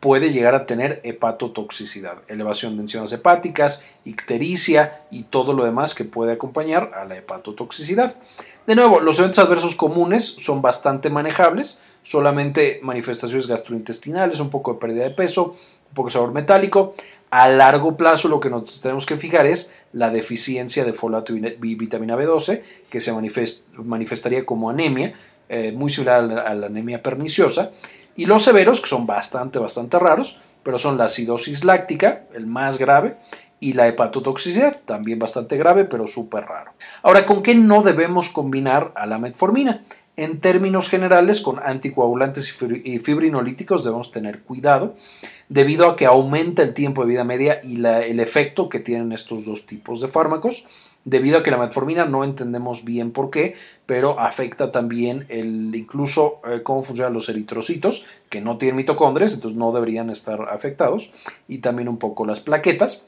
puede 0.00 0.32
llegar 0.32 0.54
a 0.54 0.66
tener 0.66 1.00
hepatotoxicidad, 1.04 2.18
elevación 2.28 2.76
de 2.76 2.82
enzimas 2.82 3.12
hepáticas, 3.12 3.84
ictericia 4.04 5.02
y 5.10 5.24
todo 5.24 5.52
lo 5.52 5.64
demás 5.64 5.94
que 5.94 6.04
puede 6.04 6.32
acompañar 6.32 6.92
a 6.94 7.04
la 7.04 7.16
hepatotoxicidad. 7.16 8.16
De 8.66 8.74
nuevo, 8.74 8.98
los 8.98 9.18
eventos 9.20 9.38
adversos 9.38 9.76
comunes 9.76 10.24
son 10.24 10.60
bastante 10.60 11.08
manejables, 11.08 11.80
solamente 12.02 12.80
manifestaciones 12.82 13.46
gastrointestinales, 13.46 14.40
un 14.40 14.50
poco 14.50 14.72
de 14.72 14.80
pérdida 14.80 15.04
de 15.04 15.12
peso, 15.12 15.56
un 15.88 15.94
poco 15.94 16.08
de 16.08 16.14
sabor 16.14 16.32
metálico. 16.32 16.96
A 17.30 17.48
largo 17.48 17.96
plazo 17.96 18.26
lo 18.26 18.40
que 18.40 18.50
nos 18.50 18.80
tenemos 18.80 19.06
que 19.06 19.18
fijar 19.18 19.46
es 19.46 19.72
la 19.92 20.10
deficiencia 20.10 20.84
de 20.84 20.92
folato 20.94 21.32
y 21.32 21.74
vitamina 21.76 22.16
B12, 22.16 22.62
que 22.90 22.98
se 22.98 23.12
manifestaría 23.76 24.44
como 24.44 24.68
anemia, 24.68 25.14
eh, 25.48 25.70
muy 25.70 25.90
similar 25.90 26.24
a 26.24 26.54
la 26.54 26.66
anemia 26.66 27.02
perniciosa, 27.04 27.70
y 28.16 28.26
los 28.26 28.42
severos, 28.42 28.80
que 28.80 28.88
son 28.88 29.06
bastante, 29.06 29.60
bastante 29.60 29.96
raros, 30.00 30.40
pero 30.64 30.80
son 30.80 30.98
la 30.98 31.04
acidosis 31.04 31.64
láctica, 31.64 32.24
el 32.34 32.46
más 32.46 32.78
grave, 32.78 33.16
y 33.60 33.72
la 33.72 33.88
hepatotoxicidad, 33.88 34.80
también 34.84 35.18
bastante 35.18 35.56
grave, 35.56 35.84
pero 35.84 36.06
súper 36.06 36.44
raro. 36.44 36.72
Ahora, 37.02 37.26
¿con 37.26 37.42
qué 37.42 37.54
no 37.54 37.82
debemos 37.82 38.30
combinar 38.30 38.92
a 38.94 39.06
la 39.06 39.18
metformina? 39.18 39.84
En 40.16 40.40
términos 40.40 40.88
generales, 40.88 41.40
con 41.42 41.58
anticoagulantes 41.58 42.54
y 42.84 42.98
fibrinolíticos 43.00 43.84
debemos 43.84 44.12
tener 44.12 44.40
cuidado, 44.40 44.96
debido 45.48 45.88
a 45.88 45.96
que 45.96 46.06
aumenta 46.06 46.62
el 46.62 46.74
tiempo 46.74 47.02
de 47.02 47.08
vida 47.08 47.24
media 47.24 47.60
y 47.62 47.84
el 47.84 48.20
efecto 48.20 48.68
que 48.68 48.80
tienen 48.80 49.12
estos 49.12 49.44
dos 49.44 49.66
tipos 49.66 50.00
de 50.00 50.08
fármacos 50.08 50.66
debido 51.06 51.38
a 51.38 51.42
que 51.44 51.52
la 51.52 51.56
metformina 51.56 52.04
no 52.04 52.24
entendemos 52.24 52.84
bien 52.84 53.12
por 53.12 53.30
qué, 53.30 53.54
pero 53.86 54.18
afecta 54.18 54.72
también 54.72 55.24
el, 55.28 55.72
incluso 55.74 56.40
eh, 56.44 56.62
cómo 56.64 56.82
funcionan 56.82 57.14
los 57.14 57.28
eritrocitos, 57.28 58.04
que 58.28 58.40
no 58.40 58.58
tienen 58.58 58.76
mitocondrias, 58.76 59.32
entonces 59.32 59.56
no 59.56 59.70
deberían 59.70 60.10
estar 60.10 60.48
afectados, 60.50 61.12
y 61.46 61.58
también 61.58 61.88
un 61.88 61.98
poco 61.98 62.26
las 62.26 62.40
plaquetas. 62.40 63.04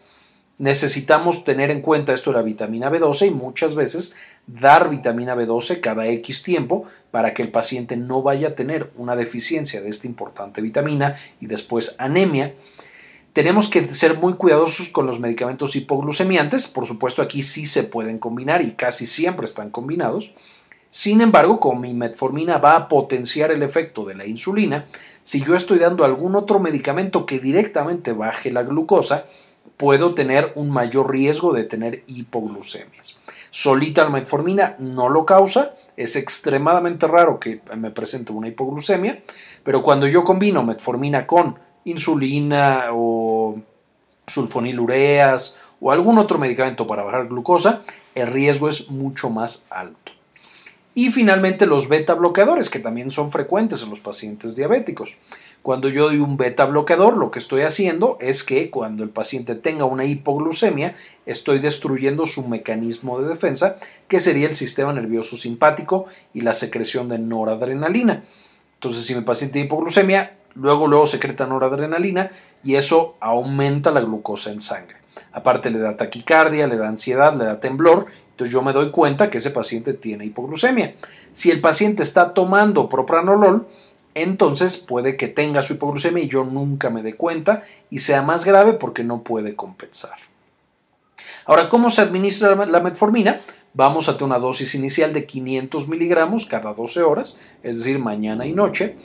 Necesitamos 0.59 1.45
tener 1.45 1.71
en 1.71 1.81
cuenta 1.81 2.13
esto 2.13 2.33
de 2.33 2.39
la 2.39 2.43
vitamina 2.43 2.91
B12 2.91 3.29
y 3.29 3.31
muchas 3.31 3.77
veces 3.77 4.17
dar 4.47 4.91
vitamina 4.91 5.37
B12 5.37 5.81
cada 5.81 6.09
X 6.09 6.43
tiempo 6.43 6.85
para 7.13 7.33
que 7.33 7.43
el 7.43 7.51
paciente 7.51 7.97
no 7.97 8.23
vaya 8.23 8.49
a 8.49 8.55
tener 8.57 8.91
una 8.97 9.15
deficiencia 9.15 9.81
de 9.81 9.89
esta 9.89 10.09
importante 10.09 10.61
vitamina 10.61 11.17
y 11.41 11.47
después 11.47 11.95
anemia 11.99 12.55
tenemos 13.33 13.69
que 13.69 13.95
ser 13.95 14.19
muy 14.19 14.35
cuidadosos 14.35 14.89
con 14.89 15.07
los 15.07 15.21
medicamentos 15.21 15.77
hipoglucemiantes. 15.77 16.67
Por 16.67 16.87
supuesto, 16.89 17.23
aquí 17.23 17.43
sí 17.43 17.67
se 17.67 17.85
pueden 17.85 18.19
combinar 18.19 18.63
y 18.63 18.73
casi 18.73 19.07
siempre 19.07 19.45
están 19.45 19.71
combinados. 19.71 20.35
Sin 20.91 21.21
embargo, 21.21 21.61
como 21.61 21.83
mi 21.83 21.95
metformina 21.95 22.59
va 22.59 22.75
a 22.75 22.89
potenciar 22.89 23.53
el 23.53 23.63
efecto 23.63 24.05
de 24.05 24.17
la 24.17 24.27
insulina, 24.27 24.87
si 25.23 25.41
yo 25.45 25.55
estoy 25.55 25.79
dando 25.79 26.05
algún 26.05 26.35
otro 26.35 26.59
medicamento 26.59 27.27
que 27.27 27.39
directamente 27.39 28.13
baje 28.13 28.51
la 28.51 28.65
glucosa, 28.65 29.27
puedo 29.77 30.15
tener 30.15 30.53
un 30.55 30.71
mayor 30.71 31.11
riesgo 31.11 31.53
de 31.53 31.65
tener 31.65 32.03
hipoglucemias. 32.07 33.19
Solita 33.51 34.05
la 34.05 34.11
metformina 34.11 34.77
no 34.79 35.09
lo 35.09 35.25
causa, 35.25 35.75
es 35.97 36.17
extremadamente 36.17 37.07
raro 37.07 37.41
que 37.41 37.61
me 37.77 37.91
presente 37.91 38.33
una 38.33 38.49
hipoglucemia, 38.49 39.23
pero 39.65 39.83
cuando 39.83 40.07
yo 40.07 40.25
combino 40.25 40.63
metformina 40.63 41.27
con 41.27 41.59
insulina 41.85 42.87
o 42.93 43.59
sulfonilureas 44.27 45.57
o 45.81 45.91
algún 45.91 46.19
otro 46.19 46.39
medicamento 46.39 46.87
para 46.87 47.03
bajar 47.03 47.29
glucosa, 47.29 47.83
el 48.15 48.27
riesgo 48.27 48.69
es 48.69 48.91
mucho 48.91 49.31
más 49.31 49.67
alto. 49.71 50.13
Y 50.95 51.11
finalmente 51.13 51.65
los 51.67 51.89
beta 51.89 52.15
bloqueadores, 52.15 52.71
que 52.71 52.81
también 52.81 53.13
son 53.13 53.31
frecuentes 53.31 53.83
en 53.83 53.91
los 53.91 54.01
pacientes 54.01 54.57
diabéticos. 54.57 55.17
Cuando 55.63 55.89
yo 55.89 56.05
doy 56.05 56.19
un 56.19 56.37
beta 56.37 56.65
bloqueador, 56.65 57.17
lo 57.17 57.31
que 57.31 57.39
estoy 57.39 57.63
haciendo 57.63 58.17
es 58.21 58.45
que 58.45 58.71
cuando 58.71 59.03
el 59.03 59.11
paciente 59.11 59.55
tenga 59.55 59.85
una 59.85 60.05
hipoglucemia, 60.05 60.95
estoy 61.27 61.59
destruyendo 61.59 62.27
su 62.27 62.47
mecanismo 62.47 63.21
de 63.21 63.29
defensa, 63.29 63.77
que 64.07 64.21
sería 64.21 64.49
el 64.49 64.55
sistema 64.55 64.93
nervioso 64.93 65.37
simpático 65.37 66.07
y 66.33 66.41
la 66.41 66.55
secreción 66.55 67.09
de 67.09 67.19
noradrenalina. 67.19 68.25
Entonces, 68.75 69.05
si 69.05 69.15
mi 69.15 69.23
paciente 69.23 69.55
tiene 69.55 69.67
hipoglucemia, 69.67 70.37
luego 70.55 70.87
luego 70.87 71.07
secreta 71.07 71.47
noradrenalina 71.47 72.31
y 72.65 72.77
eso 72.77 73.17
aumenta 73.21 73.91
la 73.91 74.01
glucosa 74.01 74.51
en 74.51 74.61
sangre. 74.61 74.97
Aparte 75.33 75.71
le 75.71 75.79
da 75.79 75.97
taquicardia, 75.97 76.67
le 76.67 76.77
da 76.77 76.89
ansiedad, 76.89 77.35
le 77.35 77.45
da 77.45 77.61
temblor, 77.61 78.07
entonces 78.31 78.53
yo 78.53 78.63
me 78.63 78.73
doy 78.73 78.91
cuenta 78.91 79.31
que 79.31 79.39
ese 79.39 79.51
paciente 79.51 79.95
tiene 79.95 80.25
hipoglucemia. 80.25 80.95
Si 81.33 81.51
el 81.51 81.61
paciente 81.61 82.05
está 82.05 82.35
tomando 82.35 82.89
propranolol, 82.89 83.67
entonces 84.23 84.77
puede 84.77 85.17
que 85.17 85.29
tenga 85.29 85.63
su 85.63 85.75
hipoglucemia 85.75 86.25
y 86.25 86.29
yo 86.29 86.45
nunca 86.45 86.91
me 86.91 87.03
dé 87.03 87.15
cuenta 87.15 87.63
y 87.91 88.01
sea 88.01 88.23
más 88.23 88.45
grave 88.45 88.75
porque 88.75 89.05
no 89.05 89.23
puede 89.23 89.55
compensar. 89.55 90.19
Ahora, 91.45 91.69
¿cómo 91.69 91.91
se 91.91 92.03
administra 92.03 92.55
la 92.67 92.81
metformina? 92.81 93.41
Vamos 93.75 94.09
a 94.09 94.13
tener 94.13 94.25
una 94.25 94.39
dosis 94.39 94.75
inicial 94.75 95.13
de 95.13 95.27
500 95.27 95.89
miligramos 95.89 96.47
cada 96.47 96.75
12 96.75 97.03
horas, 97.03 97.39
es 97.63 97.79
decir, 97.79 97.99
mañana 97.99 98.47
y 98.47 98.53
noche 98.53 98.97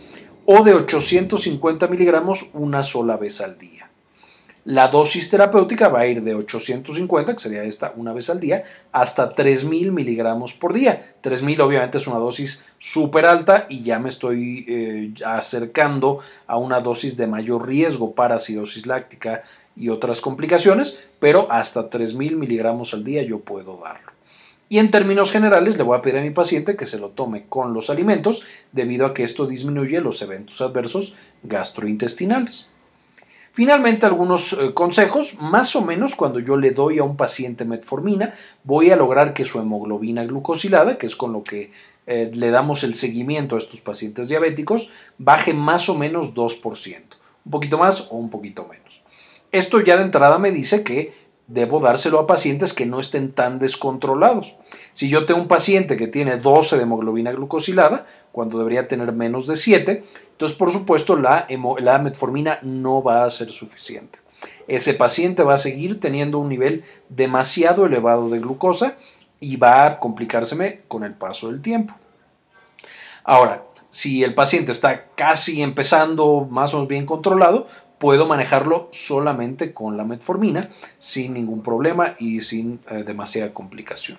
o 0.46 0.64
de 0.64 0.74
850 0.74 1.88
miligramos 1.88 2.50
una 2.54 2.84
sola 2.84 3.18
vez 3.18 3.42
al 3.42 3.58
día. 3.58 3.83
La 4.66 4.88
dosis 4.88 5.30
terapéutica 5.30 5.90
va 5.90 6.00
a 6.00 6.08
ir 6.08 6.24
de 6.24 6.36
850, 6.36 7.34
que 7.34 7.42
sería 7.42 7.64
esta 7.64 7.94
una 7.98 8.14
vez 8.14 8.30
al 8.30 8.40
día, 8.40 8.64
hasta 8.94 9.36
3000 9.36 9.92
miligramos 9.92 10.54
por 10.54 10.74
día. 10.74 11.16
3000 11.20 11.60
obviamente 11.60 11.98
es 11.98 12.08
una 12.08 12.18
dosis 12.18 12.64
súper 12.80 13.26
alta 13.26 13.66
y 13.68 13.84
ya 13.84 14.00
me 14.00 14.08
estoy 14.08 14.66
eh, 14.70 15.14
acercando 15.26 16.20
a 16.48 16.58
una 16.58 16.80
dosis 16.80 17.18
de 17.18 17.28
mayor 17.28 17.68
riesgo 17.68 18.16
para 18.16 18.36
acidosis 18.36 18.88
láctica 18.88 19.44
y 19.76 19.90
otras 19.90 20.22
complicaciones, 20.22 21.10
pero 21.20 21.52
hasta 21.52 21.90
3000 21.90 22.38
miligramos 22.38 22.94
al 22.94 23.04
día 23.04 23.22
yo 23.24 23.40
puedo 23.40 23.82
darlo. 23.84 24.14
Y 24.70 24.80
en 24.80 24.92
términos 24.92 25.34
generales 25.34 25.78
le 25.78 25.84
voy 25.84 25.98
a 25.98 26.02
pedir 26.02 26.20
a 26.20 26.24
mi 26.24 26.32
paciente 26.32 26.78
que 26.78 26.86
se 26.86 27.00
lo 27.00 27.10
tome 27.10 27.48
con 27.50 27.74
los 27.74 27.90
alimentos 27.90 28.46
debido 28.72 29.06
a 29.06 29.14
que 29.14 29.24
esto 29.24 29.46
disminuye 29.46 30.00
los 30.00 30.22
eventos 30.22 30.62
adversos 30.62 31.16
gastrointestinales. 31.44 32.70
Finalmente, 33.54 34.08
algunos 34.08 34.54
eh, 34.54 34.74
consejos, 34.74 35.38
más 35.40 35.76
o 35.76 35.86
menos 35.86 36.16
cuando 36.16 36.40
yo 36.40 36.58
le 36.58 36.72
doy 36.72 36.98
a 36.98 37.04
un 37.04 37.16
paciente 37.16 37.66
metformina, 37.66 38.34
voy 38.64 38.90
a 38.90 38.96
lograr 38.96 39.36
que 39.36 39.46
su 39.46 39.60
hemoglobina 39.60 40.26
glucosilada, 40.26 40.98
que 40.98 41.06
es 41.06 41.16
con 41.16 41.34
lo 41.34 41.44
que 41.44 41.72
eh, 42.08 42.32
le 42.34 42.50
damos 42.50 42.84
el 42.84 42.96
seguimiento 42.96 43.56
a 43.56 43.60
estos 43.60 43.82
pacientes 43.82 44.28
diabéticos, 44.28 44.90
baje 45.20 45.54
más 45.54 45.88
o 45.88 45.94
menos 45.94 46.34
2%, 46.34 47.02
un 47.46 47.52
poquito 47.52 47.78
más 47.78 48.08
o 48.10 48.16
un 48.16 48.32
poquito 48.32 48.68
menos. 48.68 49.04
Esto 49.52 49.80
ya 49.82 49.98
de 49.98 50.04
entrada 50.04 50.40
me 50.40 50.52
dice 50.52 50.84
que 50.84 51.14
debo 51.46 51.80
dárselo 51.80 52.18
a 52.18 52.26
pacientes 52.26 52.74
que 52.74 52.88
no 52.88 53.00
estén 53.00 53.34
tan 53.34 53.60
descontrolados. 53.60 54.56
Si 54.94 55.10
yo 55.10 55.28
tengo 55.28 55.40
un 55.42 55.48
paciente 55.48 55.96
que 55.96 56.08
tiene 56.08 56.38
12 56.38 56.78
de 56.78 56.84
hemoglobina 56.84 57.32
glucosilada, 57.32 58.08
cuando 58.34 58.58
debería 58.58 58.88
tener 58.88 59.14
menos 59.14 59.46
de 59.46 59.56
7, 59.56 60.04
entonces 60.32 60.58
por 60.58 60.72
supuesto 60.72 61.16
la, 61.16 61.46
metformina 62.04 62.58
no 62.64 63.04
va 63.04 63.26
a 63.26 63.30
ser 63.30 63.52
suficiente. 63.52 64.20
Ese 64.68 64.96
paciente 64.96 65.44
va 65.44 65.54
a 65.54 65.60
seguir 65.60 66.00
teniendo 66.00 66.40
un 66.40 66.50
nivel 66.50 66.84
demasiado 67.10 67.86
elevado 67.86 68.30
de 68.30 68.40
glucosa 68.40 68.98
y 69.40 69.58
va 69.58 69.86
a 69.86 70.00
complicárseme 70.00 70.82
con 70.88 71.04
el 71.04 71.14
paso 71.14 71.48
del 71.48 71.62
tiempo. 71.62 71.94
Ahora, 73.24 73.66
si 73.90 74.24
el 74.24 74.34
paciente 74.34 74.72
está 74.72 75.06
casi 75.16 75.62
empezando 75.62 76.48
más 76.50 76.74
o 76.74 76.78
menos 76.78 76.90
bien 76.90 77.06
controlado, 77.06 77.68
puedo 78.00 78.28
manejarlo 78.28 78.90
solamente 78.92 79.74
con 79.74 79.96
la 79.96 80.06
metformina 80.06 80.70
sin 80.98 81.36
ningún 81.36 81.62
problema 81.62 82.16
y 82.18 82.42
sin 82.42 82.80
eh, 82.90 83.04
demasiada 83.04 83.54
complicación. 83.54 84.18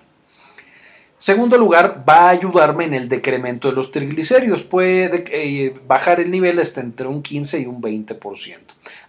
Segundo 1.17 1.57
lugar, 1.57 2.03
va 2.07 2.27
a 2.27 2.29
ayudarme 2.29 2.85
en 2.85 2.93
el 2.93 3.07
decremento 3.07 3.69
de 3.69 3.75
los 3.75 3.91
triglicéridos. 3.91 4.63
Puede 4.63 5.23
eh, 5.31 5.73
bajar 5.87 6.19
el 6.19 6.29
nivel 6.29 6.59
hasta 6.59 6.81
entre 6.81 7.07
un 7.07 7.21
15 7.21 7.61
y 7.61 7.65
un 7.65 7.81
20%. 7.81 8.57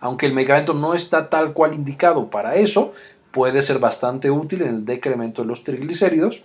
Aunque 0.01 0.27
el 0.27 0.33
medicamento 0.33 0.73
no 0.73 0.95
está 0.95 1.29
tal 1.29 1.53
cual 1.53 1.75
indicado 1.75 2.31
para 2.31 2.55
eso, 2.55 2.95
puede 3.33 3.61
ser 3.61 3.81
bastante 3.81 4.31
útil 4.31 4.62
en 4.62 4.69
el 4.69 4.85
decremento 4.85 5.42
de 5.42 5.49
los 5.49 5.64
triglicéridos 5.64 6.42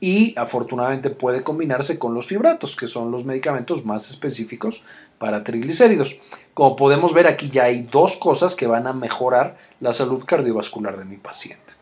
y 0.00 0.34
afortunadamente 0.36 1.10
puede 1.10 1.44
combinarse 1.44 1.98
con 1.98 2.12
los 2.12 2.26
fibratos, 2.26 2.76
que 2.76 2.88
son 2.88 3.10
los 3.10 3.24
medicamentos 3.24 3.84
más 3.84 4.10
específicos 4.10 4.82
para 5.18 5.44
triglicéridos. 5.44 6.18
Como 6.52 6.74
podemos 6.76 7.14
ver 7.14 7.28
aquí 7.28 7.48
ya 7.48 7.64
hay 7.64 7.82
dos 7.82 8.16
cosas 8.16 8.56
que 8.56 8.66
van 8.66 8.88
a 8.88 8.92
mejorar 8.92 9.56
la 9.80 9.92
salud 9.92 10.24
cardiovascular 10.26 10.98
de 10.98 11.04
mi 11.04 11.16
paciente. 11.16 11.73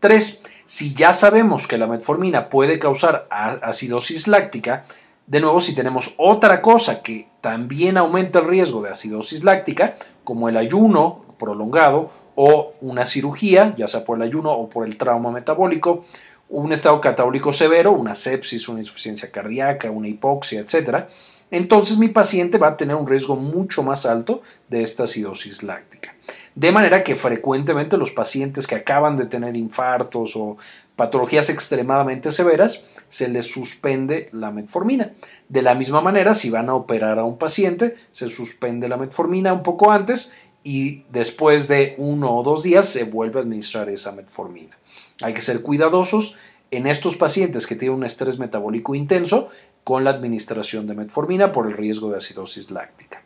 3. 0.00 0.42
Si 0.64 0.94
ya 0.94 1.12
sabemos 1.12 1.66
que 1.66 1.78
la 1.78 1.86
metformina 1.86 2.48
puede 2.48 2.78
causar 2.78 3.26
acidosis 3.30 4.28
láctica, 4.28 4.84
De 5.26 5.40
nuevo, 5.40 5.60
si 5.60 5.74
tenemos 5.74 6.14
otra 6.16 6.62
cosa 6.62 7.02
que 7.02 7.28
también 7.42 7.98
aumenta 7.98 8.38
el 8.38 8.48
riesgo 8.48 8.80
de 8.80 8.88
acidosis 8.88 9.44
láctica, 9.44 9.96
como 10.24 10.48
el 10.48 10.56
ayuno 10.56 11.22
prolongado 11.38 12.10
o 12.34 12.72
una 12.80 13.04
cirugía, 13.04 13.74
ya 13.76 13.88
sea 13.88 14.06
por 14.06 14.16
el 14.16 14.22
ayuno 14.22 14.52
o 14.52 14.70
por 14.70 14.86
el 14.86 14.96
trauma 14.96 15.30
metabólico, 15.30 16.06
un 16.48 16.72
estado 16.72 16.98
catabólico 17.02 17.52
severo, 17.52 17.92
una 17.92 18.14
sepsis, 18.14 18.70
una 18.70 18.80
insuficiencia 18.80 19.30
cardíaca, 19.30 19.90
una 19.90 20.08
hipoxia, 20.08 20.60
etc., 20.60 21.08
entonces 21.50 21.98
mi 21.98 22.08
paciente 22.08 22.58
va 22.58 22.68
a 22.68 22.76
tener 22.76 22.96
un 22.96 23.06
riesgo 23.06 23.36
mucho 23.36 23.82
más 23.82 24.06
alto 24.06 24.42
de 24.68 24.82
esta 24.82 25.04
acidosis 25.04 25.62
láctica. 25.62 26.14
De 26.54 26.72
manera 26.72 27.02
que 27.02 27.16
frecuentemente 27.16 27.96
los 27.96 28.10
pacientes 28.10 28.66
que 28.66 28.74
acaban 28.74 29.16
de 29.16 29.26
tener 29.26 29.56
infartos 29.56 30.36
o 30.36 30.56
patologías 30.96 31.48
extremadamente 31.48 32.32
severas, 32.32 32.84
se 33.08 33.28
les 33.28 33.50
suspende 33.50 34.28
la 34.32 34.50
metformina. 34.50 35.12
De 35.48 35.62
la 35.62 35.74
misma 35.74 36.00
manera, 36.00 36.34
si 36.34 36.50
van 36.50 36.68
a 36.68 36.74
operar 36.74 37.18
a 37.18 37.24
un 37.24 37.38
paciente, 37.38 37.96
se 38.10 38.28
suspende 38.28 38.88
la 38.88 38.96
metformina 38.96 39.52
un 39.52 39.62
poco 39.62 39.92
antes 39.92 40.32
y 40.64 41.04
después 41.10 41.68
de 41.68 41.94
uno 41.98 42.36
o 42.36 42.42
dos 42.42 42.64
días 42.64 42.88
se 42.88 43.04
vuelve 43.04 43.38
a 43.38 43.42
administrar 43.42 43.88
esa 43.88 44.12
metformina. 44.12 44.76
Hay 45.22 45.32
que 45.32 45.42
ser 45.42 45.62
cuidadosos 45.62 46.36
en 46.70 46.86
estos 46.86 47.16
pacientes 47.16 47.66
que 47.66 47.76
tienen 47.76 47.96
un 47.96 48.04
estrés 48.04 48.38
metabólico 48.38 48.94
intenso 48.94 49.48
con 49.88 50.04
la 50.04 50.10
administración 50.10 50.86
de 50.86 50.92
metformina 50.92 51.50
por 51.50 51.66
el 51.66 51.72
riesgo 51.72 52.10
de 52.10 52.18
acidosis 52.18 52.70
láctica. 52.70 53.22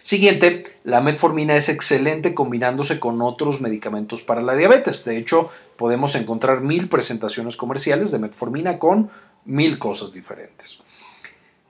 Siguiente, 0.00 0.64
la 0.84 1.02
metformina 1.02 1.54
es 1.54 1.68
excelente 1.68 2.32
combinándose 2.32 2.98
con 2.98 3.20
otros 3.20 3.60
medicamentos 3.60 4.22
para 4.22 4.40
la 4.40 4.54
diabetes. 4.54 5.04
De 5.04 5.18
hecho, 5.18 5.50
podemos 5.76 6.14
encontrar 6.14 6.62
mil 6.62 6.88
presentaciones 6.88 7.58
comerciales 7.58 8.10
de 8.10 8.20
metformina 8.20 8.78
con 8.78 9.10
mil 9.44 9.78
cosas 9.78 10.14
diferentes. 10.14 10.78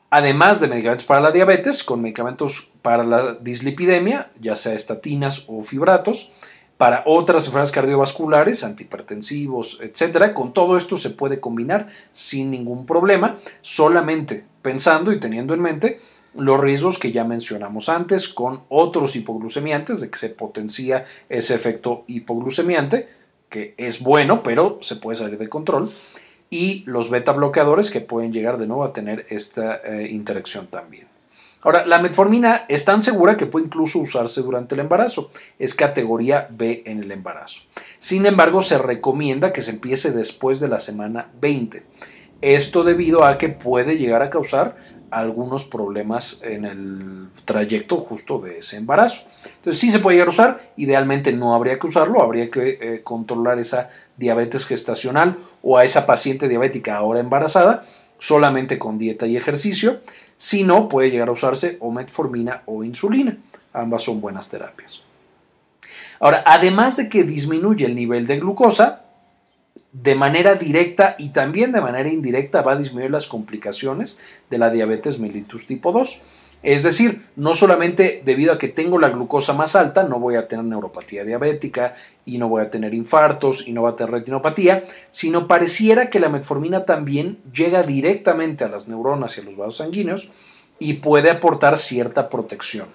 Además 0.09 0.61
de 0.61 0.69
medicamentos 0.69 1.07
para 1.07 1.21
la 1.21 1.33
diabetes, 1.33 1.83
con 1.83 2.01
medicamentos 2.01 2.69
para 2.81 3.03
la 3.03 3.35
dislipidemia, 3.35 4.31
ya 4.41 4.55
sea 4.55 4.75
estatinas 4.75 5.47
o 5.49 5.65
fibratos, 5.65 6.31
para 6.77 7.03
otras 7.07 7.45
enfermedades 7.45 7.73
cardiovasculares, 7.73 8.65
antihipertensivos, 8.65 9.79
etcétera. 9.81 10.35
Con 10.35 10.53
todo 10.53 10.77
esto 10.77 10.97
se 10.97 11.11
puede 11.11 11.41
combinar 11.41 11.89
sin 12.11 12.51
ningún 12.51 12.87
problema, 12.87 13.39
solamente 13.61 14.45
pensando 14.63 15.13
y 15.13 15.21
teniendo 15.21 15.55
en 15.55 15.61
mente 15.61 16.01
los 16.35 16.61
riesgos 16.61 16.99
que 16.99 17.13
ya 17.13 17.25
mencionamos 17.25 17.89
antes 17.89 18.29
con 18.29 18.63
otros 18.69 19.15
hipoglucemiantes, 19.15 20.01
de 20.01 20.11
que 20.11 20.19
se 20.19 20.31
potencia 20.31 21.05
ese 21.29 21.55
efecto 21.55 22.05
hipoglucemiante, 22.09 23.09
que 23.49 23.75
es 23.77 24.01
bueno, 24.01 24.43
pero 24.43 24.79
se 24.83 24.97
puede 24.97 25.17
salir 25.17 25.39
de 25.39 25.49
control, 25.49 25.89
y 26.51 26.83
los 26.87 27.09
beta 27.11 27.33
bloqueadores 27.33 27.91
que 27.91 28.01
pueden 28.01 28.33
llegar 28.33 28.59
de 28.59 28.67
nuevo 28.67 28.85
a 28.85 28.93
tener 28.93 29.27
esta 29.31 29.77
eh, 29.77 30.09
interacción 30.11 30.67
también. 30.67 31.14
Ahora, 31.65 31.87
la 31.87 31.99
metformina 31.99 32.67
es 32.69 32.85
tan 32.85 33.03
segura 33.03 33.37
que 33.37 33.47
puede 33.47 33.67
incluso 33.67 33.99
usarse 33.99 34.43
durante 34.43 34.75
el 34.75 34.83
embarazo. 34.83 35.31
Es 35.59 35.75
categoría 35.75 36.47
B 36.51 36.83
en 36.85 37.03
el 37.03 37.11
embarazo. 37.11 37.63
Sin 37.99 38.27
embargo, 38.27 38.61
se 38.61 38.79
recomienda 38.79 39.53
que 39.53 39.63
se 39.63 39.71
empiece 39.71 40.13
después 40.13 40.61
de 40.61 40.69
la 40.69 40.79
semana 40.79 41.31
20. 41.41 41.83
Esto 42.43 42.85
debido 42.85 43.25
a 43.25 43.39
que 43.39 43.49
puede 43.49 43.97
llegar 43.97 44.21
a 44.21 44.29
causar 44.29 44.77
algunos 45.11 45.65
problemas 45.65 46.41
en 46.43 46.65
el 46.65 47.29
trayecto 47.45 47.99
justo 47.99 48.41
de 48.41 48.59
ese 48.59 48.77
embarazo. 48.77 49.23
Entonces 49.57 49.81
sí 49.81 49.91
se 49.91 50.01
puede 50.01 50.17
llegar 50.17 50.29
a 50.29 50.31
usar, 50.31 50.73
idealmente 50.77 51.33
no 51.33 51.55
habría 51.55 51.79
que 51.79 51.87
usarlo, 51.87 52.21
habría 52.21 52.51
que 52.51 52.79
eh, 52.81 53.01
controlar 53.03 53.59
esa 53.59 53.89
diabetes 54.17 54.67
gestacional 54.67 55.39
o 55.63 55.79
a 55.79 55.85
esa 55.85 56.05
paciente 56.05 56.49
diabética 56.49 56.97
ahora 56.97 57.21
embarazada 57.21 57.85
solamente 58.25 58.79
con 58.79 58.97
dieta 58.97 59.27
y 59.27 59.37
ejercicio. 59.37 60.01
Si 60.39 60.65
no, 60.65 60.89
puede 60.89 61.11
llegar 61.11 61.29
a 61.29 61.33
usarse 61.33 61.77
o 61.81 61.91
metformina 61.91 62.63
o 62.65 62.83
insulina. 62.83 63.37
Ambas 63.75 64.05
son 64.05 64.23
buenas 64.23 64.49
terapias. 64.49 65.03
Ahora, 66.21 66.43
además 66.47 66.97
de 66.97 67.11
que 67.11 67.25
disminuye 67.25 67.85
el 67.85 67.95
nivel 67.95 68.27
de 68.27 68.39
glucosa, 68.39 69.05
de 69.93 70.15
manera 70.15 70.55
directa 70.55 71.17
y 71.19 71.29
también 71.31 71.71
de 71.73 71.83
manera 71.83 72.09
indirecta 72.09 72.63
va 72.63 72.73
a 72.73 72.77
disminuir 72.77 73.11
las 73.11 73.27
complicaciones 73.27 74.19
de 74.49 74.57
la 74.57 74.71
diabetes 74.71 75.19
mellitus 75.19 75.67
tipo 75.67 75.93
2. 75.93 76.23
Es 76.65 76.83
decir, 76.83 77.27
no 77.37 77.55
solamente 77.55 78.23
debido 78.25 78.55
a 78.55 78.59
que 78.59 78.69
tengo 78.69 78.99
la 78.99 79.11
glucosa 79.11 79.53
más 79.53 79.77
alta, 79.77 80.05
no 80.05 80.19
voy 80.19 80.37
a 80.37 80.49
tener 80.49 80.65
neuropatía 80.65 81.23
diabética 81.23 81.95
y 82.25 82.39
no 82.39 82.49
voy 82.49 82.63
a 82.63 82.71
tener 82.71 82.95
infartos 82.95 83.69
y 83.69 83.73
no 83.73 83.83
va 83.83 83.91
a 83.91 83.97
tener 83.97 84.13
retinopatía, 84.13 84.85
sino 85.11 85.47
pareciera 85.47 86.09
que 86.09 86.21
la 86.21 86.31
metformina 86.31 86.87
también 86.87 87.37
llega 87.53 87.83
directamente 87.83 88.65
a 88.65 88.71
las 88.71 88.89
neuronas 88.89 89.37
y 89.37 89.43
a 89.43 89.45
los 89.45 89.59
vasos 89.59 89.77
sanguíneos 89.77 90.31
y 90.79 90.95
puede 90.95 91.31
aportar 91.31 91.77
cierta 91.77 92.31
protección. 92.31 92.89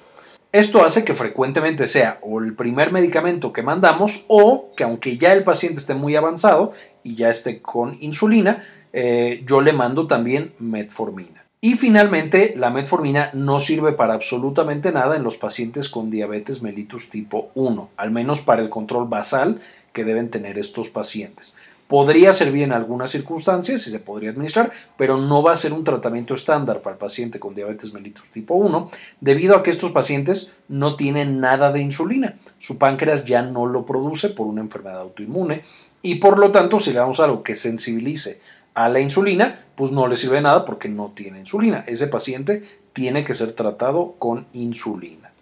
Esto 0.51 0.83
hace 0.83 1.03
que 1.03 1.13
frecuentemente 1.13 1.85
sea 1.85 2.17
o 2.23 2.39
el 2.41 2.55
primer 2.55 2.91
medicamento 2.91 3.53
que 3.53 3.61
mandamos 3.61 4.25
o 4.27 4.71
que 4.75 4.83
aunque 4.83 5.17
ya 5.17 5.31
el 5.33 5.43
paciente 5.43 5.79
esté 5.79 5.93
muy 5.93 6.15
avanzado 6.15 6.71
y 7.03 7.13
ya 7.13 7.29
esté 7.29 7.61
con 7.61 7.97
insulina, 7.99 8.63
eh, 8.93 9.43
yo 9.45 9.61
le 9.61 9.73
mando 9.73 10.07
también 10.07 10.53
metformina. 10.57 11.39
Y 11.61 11.75
finalmente, 11.75 12.53
la 12.55 12.69
metformina 12.69 13.31
no 13.33 13.59
sirve 13.59 13.91
para 13.91 14.13
absolutamente 14.13 14.93
nada 14.93 15.17
en 15.17 15.23
los 15.23 15.35
pacientes 15.35 15.89
con 15.89 16.09
diabetes 16.09 16.61
mellitus 16.61 17.09
tipo 17.09 17.51
1, 17.53 17.89
al 17.97 18.11
menos 18.11 18.39
para 18.39 18.61
el 18.61 18.69
control 18.69 19.09
basal 19.09 19.59
que 19.91 20.05
deben 20.05 20.29
tener 20.29 20.57
estos 20.57 20.87
pacientes. 20.87 21.57
Podría 21.89 22.31
servir 22.31 22.63
en 22.63 22.71
algunas 22.71 23.11
circunstancias 23.11 23.85
y 23.87 23.91
se 23.91 23.99
podría 23.99 24.29
administrar, 24.29 24.71
pero 24.95 25.17
no 25.17 25.43
va 25.43 25.51
a 25.51 25.57
ser 25.57 25.73
un 25.73 25.83
tratamiento 25.83 26.33
estándar 26.33 26.81
para 26.81 26.93
el 26.93 26.99
paciente 26.99 27.39
con 27.39 27.55
diabetes 27.55 27.93
mellitus 27.93 28.31
tipo 28.31 28.53
1, 28.53 28.89
debido 29.19 29.57
a 29.57 29.63
que 29.63 29.71
estos 29.71 29.91
pacientes 29.91 30.53
no 30.69 30.95
tienen 30.95 31.41
nada 31.41 31.73
de 31.73 31.81
insulina. 31.81 32.37
Su 32.59 32.77
páncreas 32.77 33.25
ya 33.25 33.41
no 33.41 33.65
lo 33.65 33.85
produce 33.85 34.29
por 34.29 34.47
una 34.47 34.61
enfermedad 34.61 35.01
autoinmune 35.01 35.63
y 36.01 36.15
por 36.15 36.39
lo 36.39 36.51
tanto, 36.51 36.79
si 36.79 36.91
le 36.91 36.99
damos 36.99 37.19
algo 37.19 37.43
que 37.43 37.55
sensibilice 37.55 38.39
a 38.79 38.87
la 38.87 39.01
insulina, 39.01 39.59
pues 39.75 39.91
no 39.91 40.07
le 40.07 40.15
sirve 40.15 40.39
nada 40.39 40.63
porque 40.63 40.87
no 40.87 41.11
tiene 41.13 41.39
insulina. 41.39 41.83
Ese 41.85 42.07
paciente 42.07 42.63
tiene 42.93 43.25
que 43.25 43.35
ser 43.35 43.51
tratado 43.51 44.15
con 44.19 44.47
insulina. 44.53 45.33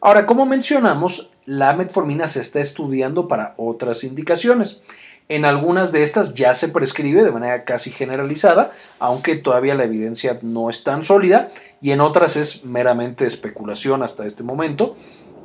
Ahora, 0.00 0.26
como 0.26 0.46
mencionamos, 0.46 1.28
la 1.44 1.72
metformina 1.72 2.28
se 2.28 2.40
está 2.40 2.60
estudiando 2.60 3.26
para 3.26 3.54
otras 3.56 4.04
indicaciones. 4.04 4.80
En 5.28 5.44
algunas 5.44 5.90
de 5.90 6.04
estas 6.04 6.34
ya 6.34 6.54
se 6.54 6.68
prescribe 6.68 7.24
de 7.24 7.32
manera 7.32 7.64
casi 7.64 7.90
generalizada, 7.90 8.70
aunque 9.00 9.34
todavía 9.34 9.74
la 9.74 9.82
evidencia 9.82 10.38
no 10.42 10.70
es 10.70 10.84
tan 10.84 11.02
sólida, 11.02 11.50
y 11.80 11.90
en 11.90 12.00
otras 12.00 12.36
es 12.36 12.64
meramente 12.64 13.26
especulación 13.26 14.04
hasta 14.04 14.24
este 14.24 14.44
momento, 14.44 14.94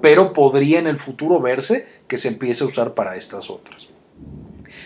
pero 0.01 0.34
podría 0.34 0.77
en 0.77 0.86
el 0.86 0.99
futuro 0.99 1.41
verse 1.41 1.88
que 2.08 2.19
se 2.19 2.27
empiece 2.27 2.63
a 2.63 2.67
usar 2.67 2.93
para 2.93 3.15
estas 3.15 3.49
otras. 3.49 3.88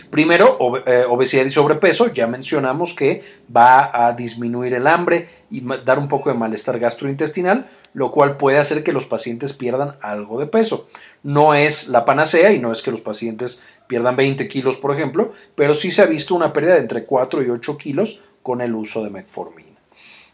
Primero, 0.09 0.57
eh, 0.85 1.05
obesidad 1.07 1.45
y 1.45 1.49
sobrepeso. 1.49 2.13
Ya 2.13 2.27
mencionamos 2.27 2.93
que 2.93 3.23
va 3.55 4.07
a 4.07 4.13
disminuir 4.13 4.73
el 4.73 4.87
hambre 4.87 5.27
y 5.49 5.63
dar 5.85 5.99
un 5.99 6.07
poco 6.07 6.29
de 6.29 6.37
malestar 6.37 6.79
gastrointestinal, 6.79 7.67
lo 7.93 8.11
cual 8.11 8.37
puede 8.37 8.57
hacer 8.57 8.83
que 8.83 8.93
los 8.93 9.05
pacientes 9.05 9.53
pierdan 9.53 9.95
algo 10.01 10.39
de 10.39 10.47
peso. 10.47 10.87
No 11.23 11.53
es 11.53 11.87
la 11.87 12.05
panacea 12.05 12.51
y 12.51 12.59
no 12.59 12.71
es 12.71 12.81
que 12.81 12.91
los 12.91 13.01
pacientes 13.01 13.63
pierdan 13.87 14.15
20 14.15 14.47
kilos, 14.47 14.77
por 14.77 14.93
ejemplo, 14.93 15.31
pero 15.55 15.75
sí 15.75 15.91
se 15.91 16.01
ha 16.01 16.05
visto 16.05 16.35
una 16.35 16.53
pérdida 16.53 16.75
de 16.75 16.81
entre 16.81 17.05
4 17.05 17.43
y 17.43 17.49
8 17.49 17.77
kilos 17.77 18.21
con 18.41 18.61
el 18.61 18.73
uso 18.75 19.03
de 19.03 19.09
metformina. 19.09 19.71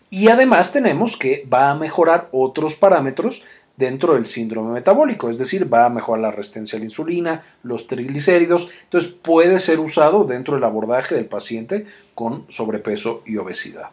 Y 0.10 0.30
además 0.30 0.72
tenemos 0.72 1.18
que 1.18 1.46
va 1.52 1.70
a 1.70 1.76
mejorar 1.76 2.30
otros 2.32 2.76
parámetros 2.76 3.44
dentro 3.78 4.16
del 4.16 4.26
síndrome 4.26 4.74
metabólico, 4.74 5.30
es 5.30 5.38
decir, 5.38 5.72
va 5.72 5.86
a 5.86 5.90
mejorar 5.90 6.22
la 6.22 6.32
resistencia 6.32 6.78
a 6.78 6.80
la 6.80 6.86
insulina, 6.86 7.44
los 7.64 7.88
triglicéridos, 7.88 8.70
entonces 8.84 9.12
puede 9.12 9.60
ser 9.60 9.80
usado 9.80 10.26
dentro 10.26 10.56
del 10.56 10.64
abordaje 10.64 11.16
del 11.16 11.26
paciente 11.26 11.86
con 12.16 12.46
sobrepeso 12.50 13.22
y 13.26 13.38
obesidad. 13.38 13.92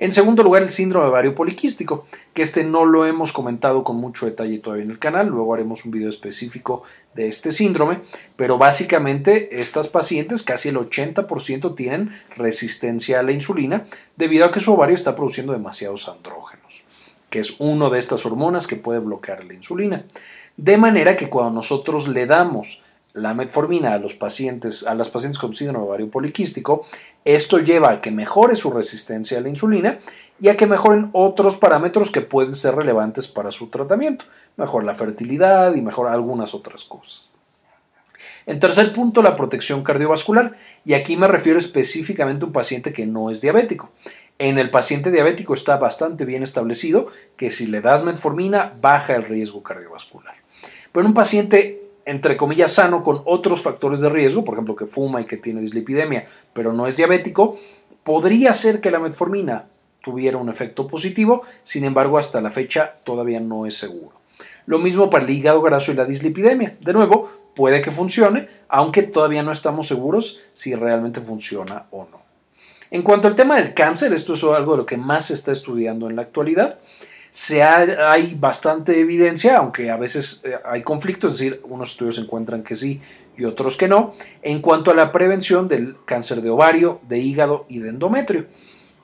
En 0.00 0.12
segundo 0.12 0.44
lugar, 0.44 0.62
el 0.62 0.70
síndrome 0.70 1.08
ovario 1.08 1.34
poliquístico, 1.34 2.06
que 2.32 2.42
este 2.42 2.62
no 2.62 2.84
lo 2.84 3.04
hemos 3.04 3.32
comentado 3.32 3.82
con 3.82 3.96
mucho 3.96 4.26
detalle 4.26 4.60
todavía 4.60 4.84
en 4.84 4.92
el 4.92 5.00
canal, 5.00 5.26
luego 5.26 5.52
haremos 5.52 5.84
un 5.84 5.90
video 5.90 6.08
específico 6.08 6.84
de 7.16 7.26
este 7.26 7.50
síndrome, 7.50 8.02
pero 8.36 8.58
básicamente 8.58 9.60
estas 9.60 9.88
pacientes, 9.88 10.44
casi 10.44 10.68
el 10.68 10.76
80% 10.76 11.74
tienen 11.74 12.10
resistencia 12.36 13.18
a 13.18 13.24
la 13.24 13.32
insulina 13.32 13.88
debido 14.16 14.44
a 14.44 14.52
que 14.52 14.60
su 14.60 14.72
ovario 14.72 14.94
está 14.94 15.16
produciendo 15.16 15.52
demasiados 15.52 16.08
andrógenos 16.08 16.57
que 17.30 17.40
es 17.40 17.56
una 17.58 17.90
de 17.90 17.98
estas 17.98 18.24
hormonas 18.26 18.66
que 18.66 18.76
puede 18.76 19.00
bloquear 19.00 19.44
la 19.44 19.54
insulina. 19.54 20.04
De 20.56 20.76
manera 20.76 21.16
que 21.16 21.28
cuando 21.28 21.52
nosotros 21.52 22.08
le 22.08 22.26
damos 22.26 22.82
la 23.14 23.34
metformina 23.34 23.94
a 23.94 23.98
los 23.98 24.14
pacientes, 24.14 24.86
a 24.86 24.94
las 24.94 25.10
pacientes 25.10 25.38
con 25.38 25.54
síndrome 25.54 25.84
ovario 25.84 26.10
poliquístico, 26.10 26.86
esto 27.24 27.58
lleva 27.58 27.90
a 27.90 28.00
que 28.00 28.10
mejore 28.10 28.56
su 28.56 28.70
resistencia 28.70 29.38
a 29.38 29.40
la 29.40 29.48
insulina 29.48 29.98
y 30.40 30.48
a 30.48 30.56
que 30.56 30.66
mejoren 30.66 31.10
otros 31.12 31.56
parámetros 31.56 32.10
que 32.10 32.20
pueden 32.20 32.54
ser 32.54 32.76
relevantes 32.76 33.28
para 33.28 33.50
su 33.50 33.68
tratamiento. 33.68 34.26
Mejor 34.56 34.84
la 34.84 34.94
fertilidad 34.94 35.74
y 35.74 35.82
mejor 35.82 36.08
algunas 36.08 36.54
otras 36.54 36.84
cosas. 36.84 37.30
En 38.46 38.60
tercer 38.60 38.92
punto, 38.92 39.22
la 39.22 39.34
protección 39.34 39.82
cardiovascular, 39.82 40.54
y 40.84 40.94
aquí 40.94 41.16
me 41.16 41.28
refiero 41.28 41.58
específicamente 41.58 42.44
a 42.44 42.46
un 42.46 42.52
paciente 42.52 42.92
que 42.92 43.06
no 43.06 43.30
es 43.30 43.40
diabético. 43.40 43.90
En 44.40 44.58
el 44.58 44.70
paciente 44.70 45.10
diabético 45.10 45.54
está 45.54 45.78
bastante 45.78 46.24
bien 46.24 46.44
establecido 46.44 47.08
que 47.36 47.50
si 47.50 47.66
le 47.66 47.80
das 47.80 48.04
metformina 48.04 48.72
baja 48.80 49.16
el 49.16 49.24
riesgo 49.24 49.64
cardiovascular. 49.64 50.36
Pero 50.92 51.02
en 51.02 51.08
un 51.08 51.14
paciente 51.14 51.88
entre 52.04 52.38
comillas 52.38 52.72
sano 52.72 53.02
con 53.02 53.20
otros 53.26 53.60
factores 53.60 54.00
de 54.00 54.08
riesgo, 54.08 54.42
por 54.42 54.54
ejemplo 54.54 54.76
que 54.76 54.86
fuma 54.86 55.20
y 55.20 55.24
que 55.26 55.36
tiene 55.36 55.60
dislipidemia, 55.60 56.26
pero 56.54 56.72
no 56.72 56.86
es 56.86 56.96
diabético, 56.96 57.58
podría 58.02 58.54
ser 58.54 58.80
que 58.80 58.90
la 58.90 58.98
metformina 58.98 59.66
tuviera 60.02 60.38
un 60.38 60.48
efecto 60.48 60.86
positivo, 60.86 61.42
sin 61.64 61.84
embargo 61.84 62.16
hasta 62.16 62.40
la 62.40 62.50
fecha 62.50 62.94
todavía 63.04 63.40
no 63.40 63.66
es 63.66 63.76
seguro. 63.76 64.12
Lo 64.64 64.78
mismo 64.78 65.10
para 65.10 65.24
el 65.24 65.30
hígado 65.30 65.60
graso 65.60 65.92
y 65.92 65.96
la 65.96 66.06
dislipidemia. 66.06 66.78
De 66.80 66.94
nuevo, 66.94 67.30
puede 67.54 67.82
que 67.82 67.90
funcione, 67.90 68.48
aunque 68.68 69.02
todavía 69.02 69.42
no 69.42 69.52
estamos 69.52 69.88
seguros 69.88 70.40
si 70.54 70.74
realmente 70.74 71.20
funciona 71.20 71.86
o 71.90 72.06
no. 72.10 72.27
En 72.90 73.02
cuanto 73.02 73.28
al 73.28 73.36
tema 73.36 73.56
del 73.56 73.74
cáncer, 73.74 74.12
esto 74.14 74.32
es 74.34 74.42
algo 74.44 74.72
de 74.72 74.78
lo 74.78 74.86
que 74.86 74.96
más 74.96 75.26
se 75.26 75.34
está 75.34 75.52
estudiando 75.52 76.08
en 76.08 76.16
la 76.16 76.22
actualidad. 76.22 76.78
Se 77.30 77.62
hay 77.62 78.34
bastante 78.40 78.98
evidencia, 78.98 79.58
aunque 79.58 79.90
a 79.90 79.96
veces 79.98 80.40
eh, 80.44 80.56
hay 80.64 80.82
conflictos, 80.82 81.32
es 81.32 81.38
decir, 81.38 81.60
unos 81.64 81.90
estudios 81.90 82.16
encuentran 82.18 82.62
que 82.62 82.74
sí 82.74 83.02
y 83.36 83.44
otros 83.44 83.76
que 83.76 83.86
no, 83.86 84.14
en 84.42 84.60
cuanto 84.60 84.90
a 84.90 84.94
la 84.94 85.12
prevención 85.12 85.68
del 85.68 85.96
cáncer 86.06 86.40
de 86.40 86.48
ovario, 86.48 87.00
de 87.06 87.18
hígado 87.18 87.66
y 87.68 87.80
de 87.80 87.90
endometrio. 87.90 88.46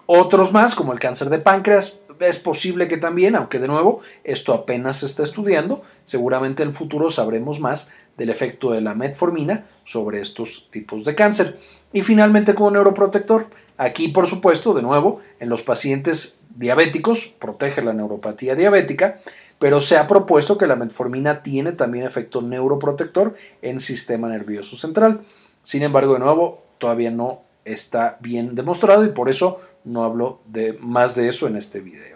Otros 0.07 0.53
más, 0.53 0.75
como 0.75 0.93
el 0.93 0.99
cáncer 0.99 1.29
de 1.29 1.39
páncreas, 1.39 2.01
es 2.21 2.39
posible 2.39 2.89
que 2.89 2.97
también, 2.97 3.37
aunque 3.37 3.59
de 3.59 3.69
nuevo 3.69 4.01
esto 4.23 4.55
apenas 4.55 4.99
se 4.99 5.07
está 5.07 5.23
estudiando, 5.23 5.83
seguramente 6.05 6.63
en 6.63 6.71
el 6.71 6.75
futuro 6.75 7.11
sabremos 7.11 7.61
más 7.61 7.93
del 8.17 8.31
efecto 8.31 8.73
de 8.73 8.81
la 8.81 8.95
metformina 8.95 9.67
sobre 9.85 10.21
estos 10.21 10.69
tipos 10.71 11.05
de 11.05 11.15
cáncer. 11.15 11.59
Y 11.93 12.03
finalmente 12.03 12.55
como 12.55 12.71
neuroprotector, 12.71 13.49
aquí 13.77 14.09
por 14.09 14.27
supuesto, 14.27 14.75
de 14.75 14.83
nuevo, 14.83 15.21
en 15.41 15.49
los 15.49 15.63
pacientes 15.63 16.39
diabéticos, 16.57 17.27
protege 17.39 17.83
la 17.83 17.93
neuropatía 17.93 18.55
diabética, 18.55 19.21
pero 19.59 19.81
se 19.81 19.97
ha 19.97 20.07
propuesto 20.07 20.59
que 20.59 20.67
la 20.67 20.77
metformina 20.77 21.43
tiene 21.43 21.73
también 21.73 22.05
efecto 22.05 22.43
neuroprotector 22.43 23.35
en 23.63 23.81
sistema 23.81 24.29
nervioso 24.29 24.77
central. 24.77 25.23
Sin 25.63 25.83
embargo, 25.83 26.15
de 26.15 26.21
nuevo, 26.21 26.63
todavía 26.79 27.11
no 27.11 27.41
está 27.65 28.19
bien 28.21 28.55
demostrado 28.55 29.05
y 29.05 29.09
por 29.09 29.29
eso 29.29 29.61
no 29.85 30.05
hablo 30.05 30.41
de 30.47 30.75
más 30.81 31.15
de 31.15 31.29
eso 31.29 31.47
en 31.47 31.57
este 31.57 31.81
video. 31.81 32.15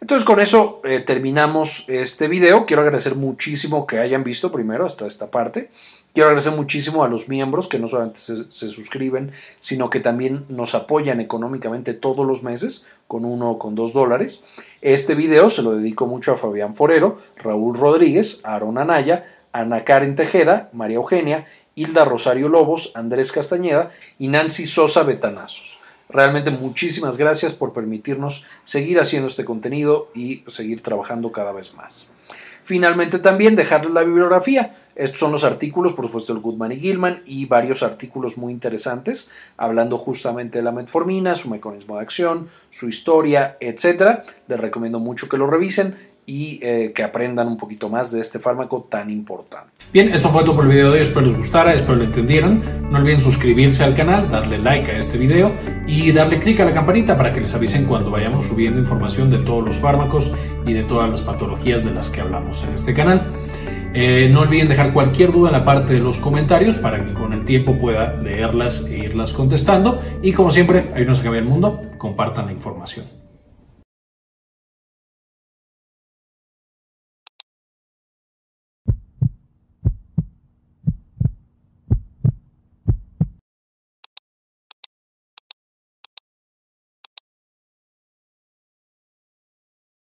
Entonces 0.00 0.24
con 0.24 0.40
eso 0.40 0.80
eh, 0.82 0.98
terminamos 0.98 1.84
este 1.86 2.26
video. 2.26 2.66
Quiero 2.66 2.82
agradecer 2.82 3.14
muchísimo 3.14 3.86
que 3.86 4.00
hayan 4.00 4.24
visto 4.24 4.50
primero 4.50 4.84
hasta 4.84 5.06
esta 5.06 5.30
parte. 5.30 5.70
Quiero 6.14 6.28
agradecer 6.28 6.52
muchísimo 6.52 7.04
a 7.04 7.08
los 7.08 7.30
miembros 7.30 7.68
que 7.68 7.78
no 7.78 7.88
solamente 7.88 8.20
se, 8.20 8.68
suscriben, 8.68 9.32
sino 9.60 9.88
que 9.88 10.00
también 10.00 10.44
nos 10.50 10.74
apoyan 10.74 11.20
económicamente 11.20 11.94
todos 11.94 12.26
los 12.26 12.42
meses 12.42 12.86
con 13.08 13.24
uno 13.24 13.52
o 13.52 13.58
con 13.58 13.74
dos 13.74 13.94
dólares. 13.94 14.44
Este 14.82 15.14
video 15.14 15.48
se 15.48 15.62
lo 15.62 15.74
dedico 15.74 16.06
mucho 16.06 16.32
a 16.32 16.36
Fabián 16.36 16.74
Forero, 16.74 17.18
Raúl 17.36 17.78
Rodríguez, 17.78 18.40
Aaron 18.44 18.76
Anaya, 18.76 19.24
Ana 19.52 19.84
Karen 19.84 20.14
Tejeda, 20.14 20.68
María 20.74 20.96
Eugenia, 20.96 21.46
Hilda 21.74 22.04
Rosario 22.04 22.48
Lobos, 22.48 22.92
Andrés 22.94 23.32
Castañeda 23.32 23.90
y 24.18 24.28
Nancy 24.28 24.66
Sosa 24.66 25.04
Betanazos. 25.04 25.78
Realmente 26.10 26.50
muchísimas 26.50 27.16
gracias 27.16 27.54
por 27.54 27.72
permitirnos 27.72 28.44
seguir 28.64 29.00
haciendo 29.00 29.28
este 29.28 29.46
contenido 29.46 30.10
y 30.14 30.44
seguir 30.48 30.82
trabajando 30.82 31.32
cada 31.32 31.52
vez 31.52 31.72
más. 31.72 32.10
Finalmente 32.64 33.18
también 33.18 33.56
dejarles 33.56 33.92
la 33.92 34.04
bibliografía. 34.04 34.76
Estos 34.94 35.18
son 35.18 35.32
los 35.32 35.44
artículos, 35.44 35.92
por 35.94 36.06
supuesto, 36.06 36.32
el 36.32 36.40
Goodman 36.40 36.72
y 36.72 36.76
Gilman 36.76 37.22
y 37.26 37.46
varios 37.46 37.82
artículos 37.82 38.36
muy 38.36 38.52
interesantes 38.52 39.30
hablando 39.56 39.98
justamente 39.98 40.58
de 40.58 40.64
la 40.64 40.72
metformina, 40.72 41.36
su 41.36 41.48
mecanismo 41.50 41.96
de 41.96 42.02
acción, 42.02 42.48
su 42.70 42.88
historia, 42.88 43.56
etc. 43.60 44.20
Les 44.48 44.60
recomiendo 44.60 44.98
mucho 44.98 45.28
que 45.28 45.36
lo 45.36 45.46
revisen 45.46 45.96
y 46.24 46.60
eh, 46.62 46.92
que 46.94 47.02
aprendan 47.02 47.48
un 47.48 47.56
poquito 47.56 47.88
más 47.88 48.12
de 48.12 48.20
este 48.20 48.38
fármaco 48.38 48.86
tan 48.88 49.10
importante. 49.10 49.72
Bien, 49.92 50.12
esto 50.14 50.28
fue 50.30 50.44
todo 50.44 50.54
por 50.56 50.64
el 50.64 50.70
video 50.70 50.92
de 50.92 50.98
hoy, 50.98 51.02
espero 51.02 51.22
les 51.22 51.36
gustara, 51.36 51.74
espero 51.74 51.96
lo 51.96 52.04
entendieran. 52.04 52.90
No 52.90 52.98
olviden 52.98 53.20
suscribirse 53.20 53.82
al 53.82 53.94
canal, 53.94 54.30
darle 54.30 54.58
like 54.58 54.90
a 54.90 54.98
este 54.98 55.18
video 55.18 55.54
y 55.86 56.12
darle 56.12 56.38
clic 56.38 56.60
a 56.60 56.64
la 56.64 56.72
campanita 56.72 57.16
para 57.16 57.32
que 57.32 57.40
les 57.40 57.52
avisen 57.54 57.86
cuando 57.86 58.10
vayamos 58.10 58.46
subiendo 58.46 58.78
información 58.78 59.30
de 59.30 59.38
todos 59.38 59.64
los 59.64 59.76
fármacos 59.76 60.32
y 60.64 60.72
de 60.72 60.84
todas 60.84 61.10
las 61.10 61.20
patologías 61.22 61.84
de 61.84 61.92
las 61.92 62.08
que 62.08 62.20
hablamos 62.20 62.62
en 62.64 62.74
este 62.74 62.94
canal. 62.94 63.30
Eh, 63.94 64.28
no 64.30 64.40
olviden 64.40 64.68
dejar 64.68 64.92
cualquier 64.92 65.32
duda 65.32 65.50
en 65.50 65.52
la 65.52 65.64
parte 65.64 65.92
de 65.92 66.00
los 66.00 66.18
comentarios 66.18 66.76
para 66.76 67.04
que 67.04 67.12
con 67.12 67.32
el 67.32 67.44
tiempo 67.44 67.78
pueda 67.78 68.14
leerlas 68.14 68.86
e 68.86 68.98
irlas 68.98 69.32
contestando. 69.32 70.00
Y 70.22 70.32
como 70.32 70.50
siempre, 70.50 70.90
ahí 70.94 71.04
no 71.04 71.14
se 71.14 71.22
cambia 71.22 71.40
el 71.40 71.46
mundo, 71.46 71.82
compartan 71.98 72.46
la 72.46 72.52
información. 72.52 73.21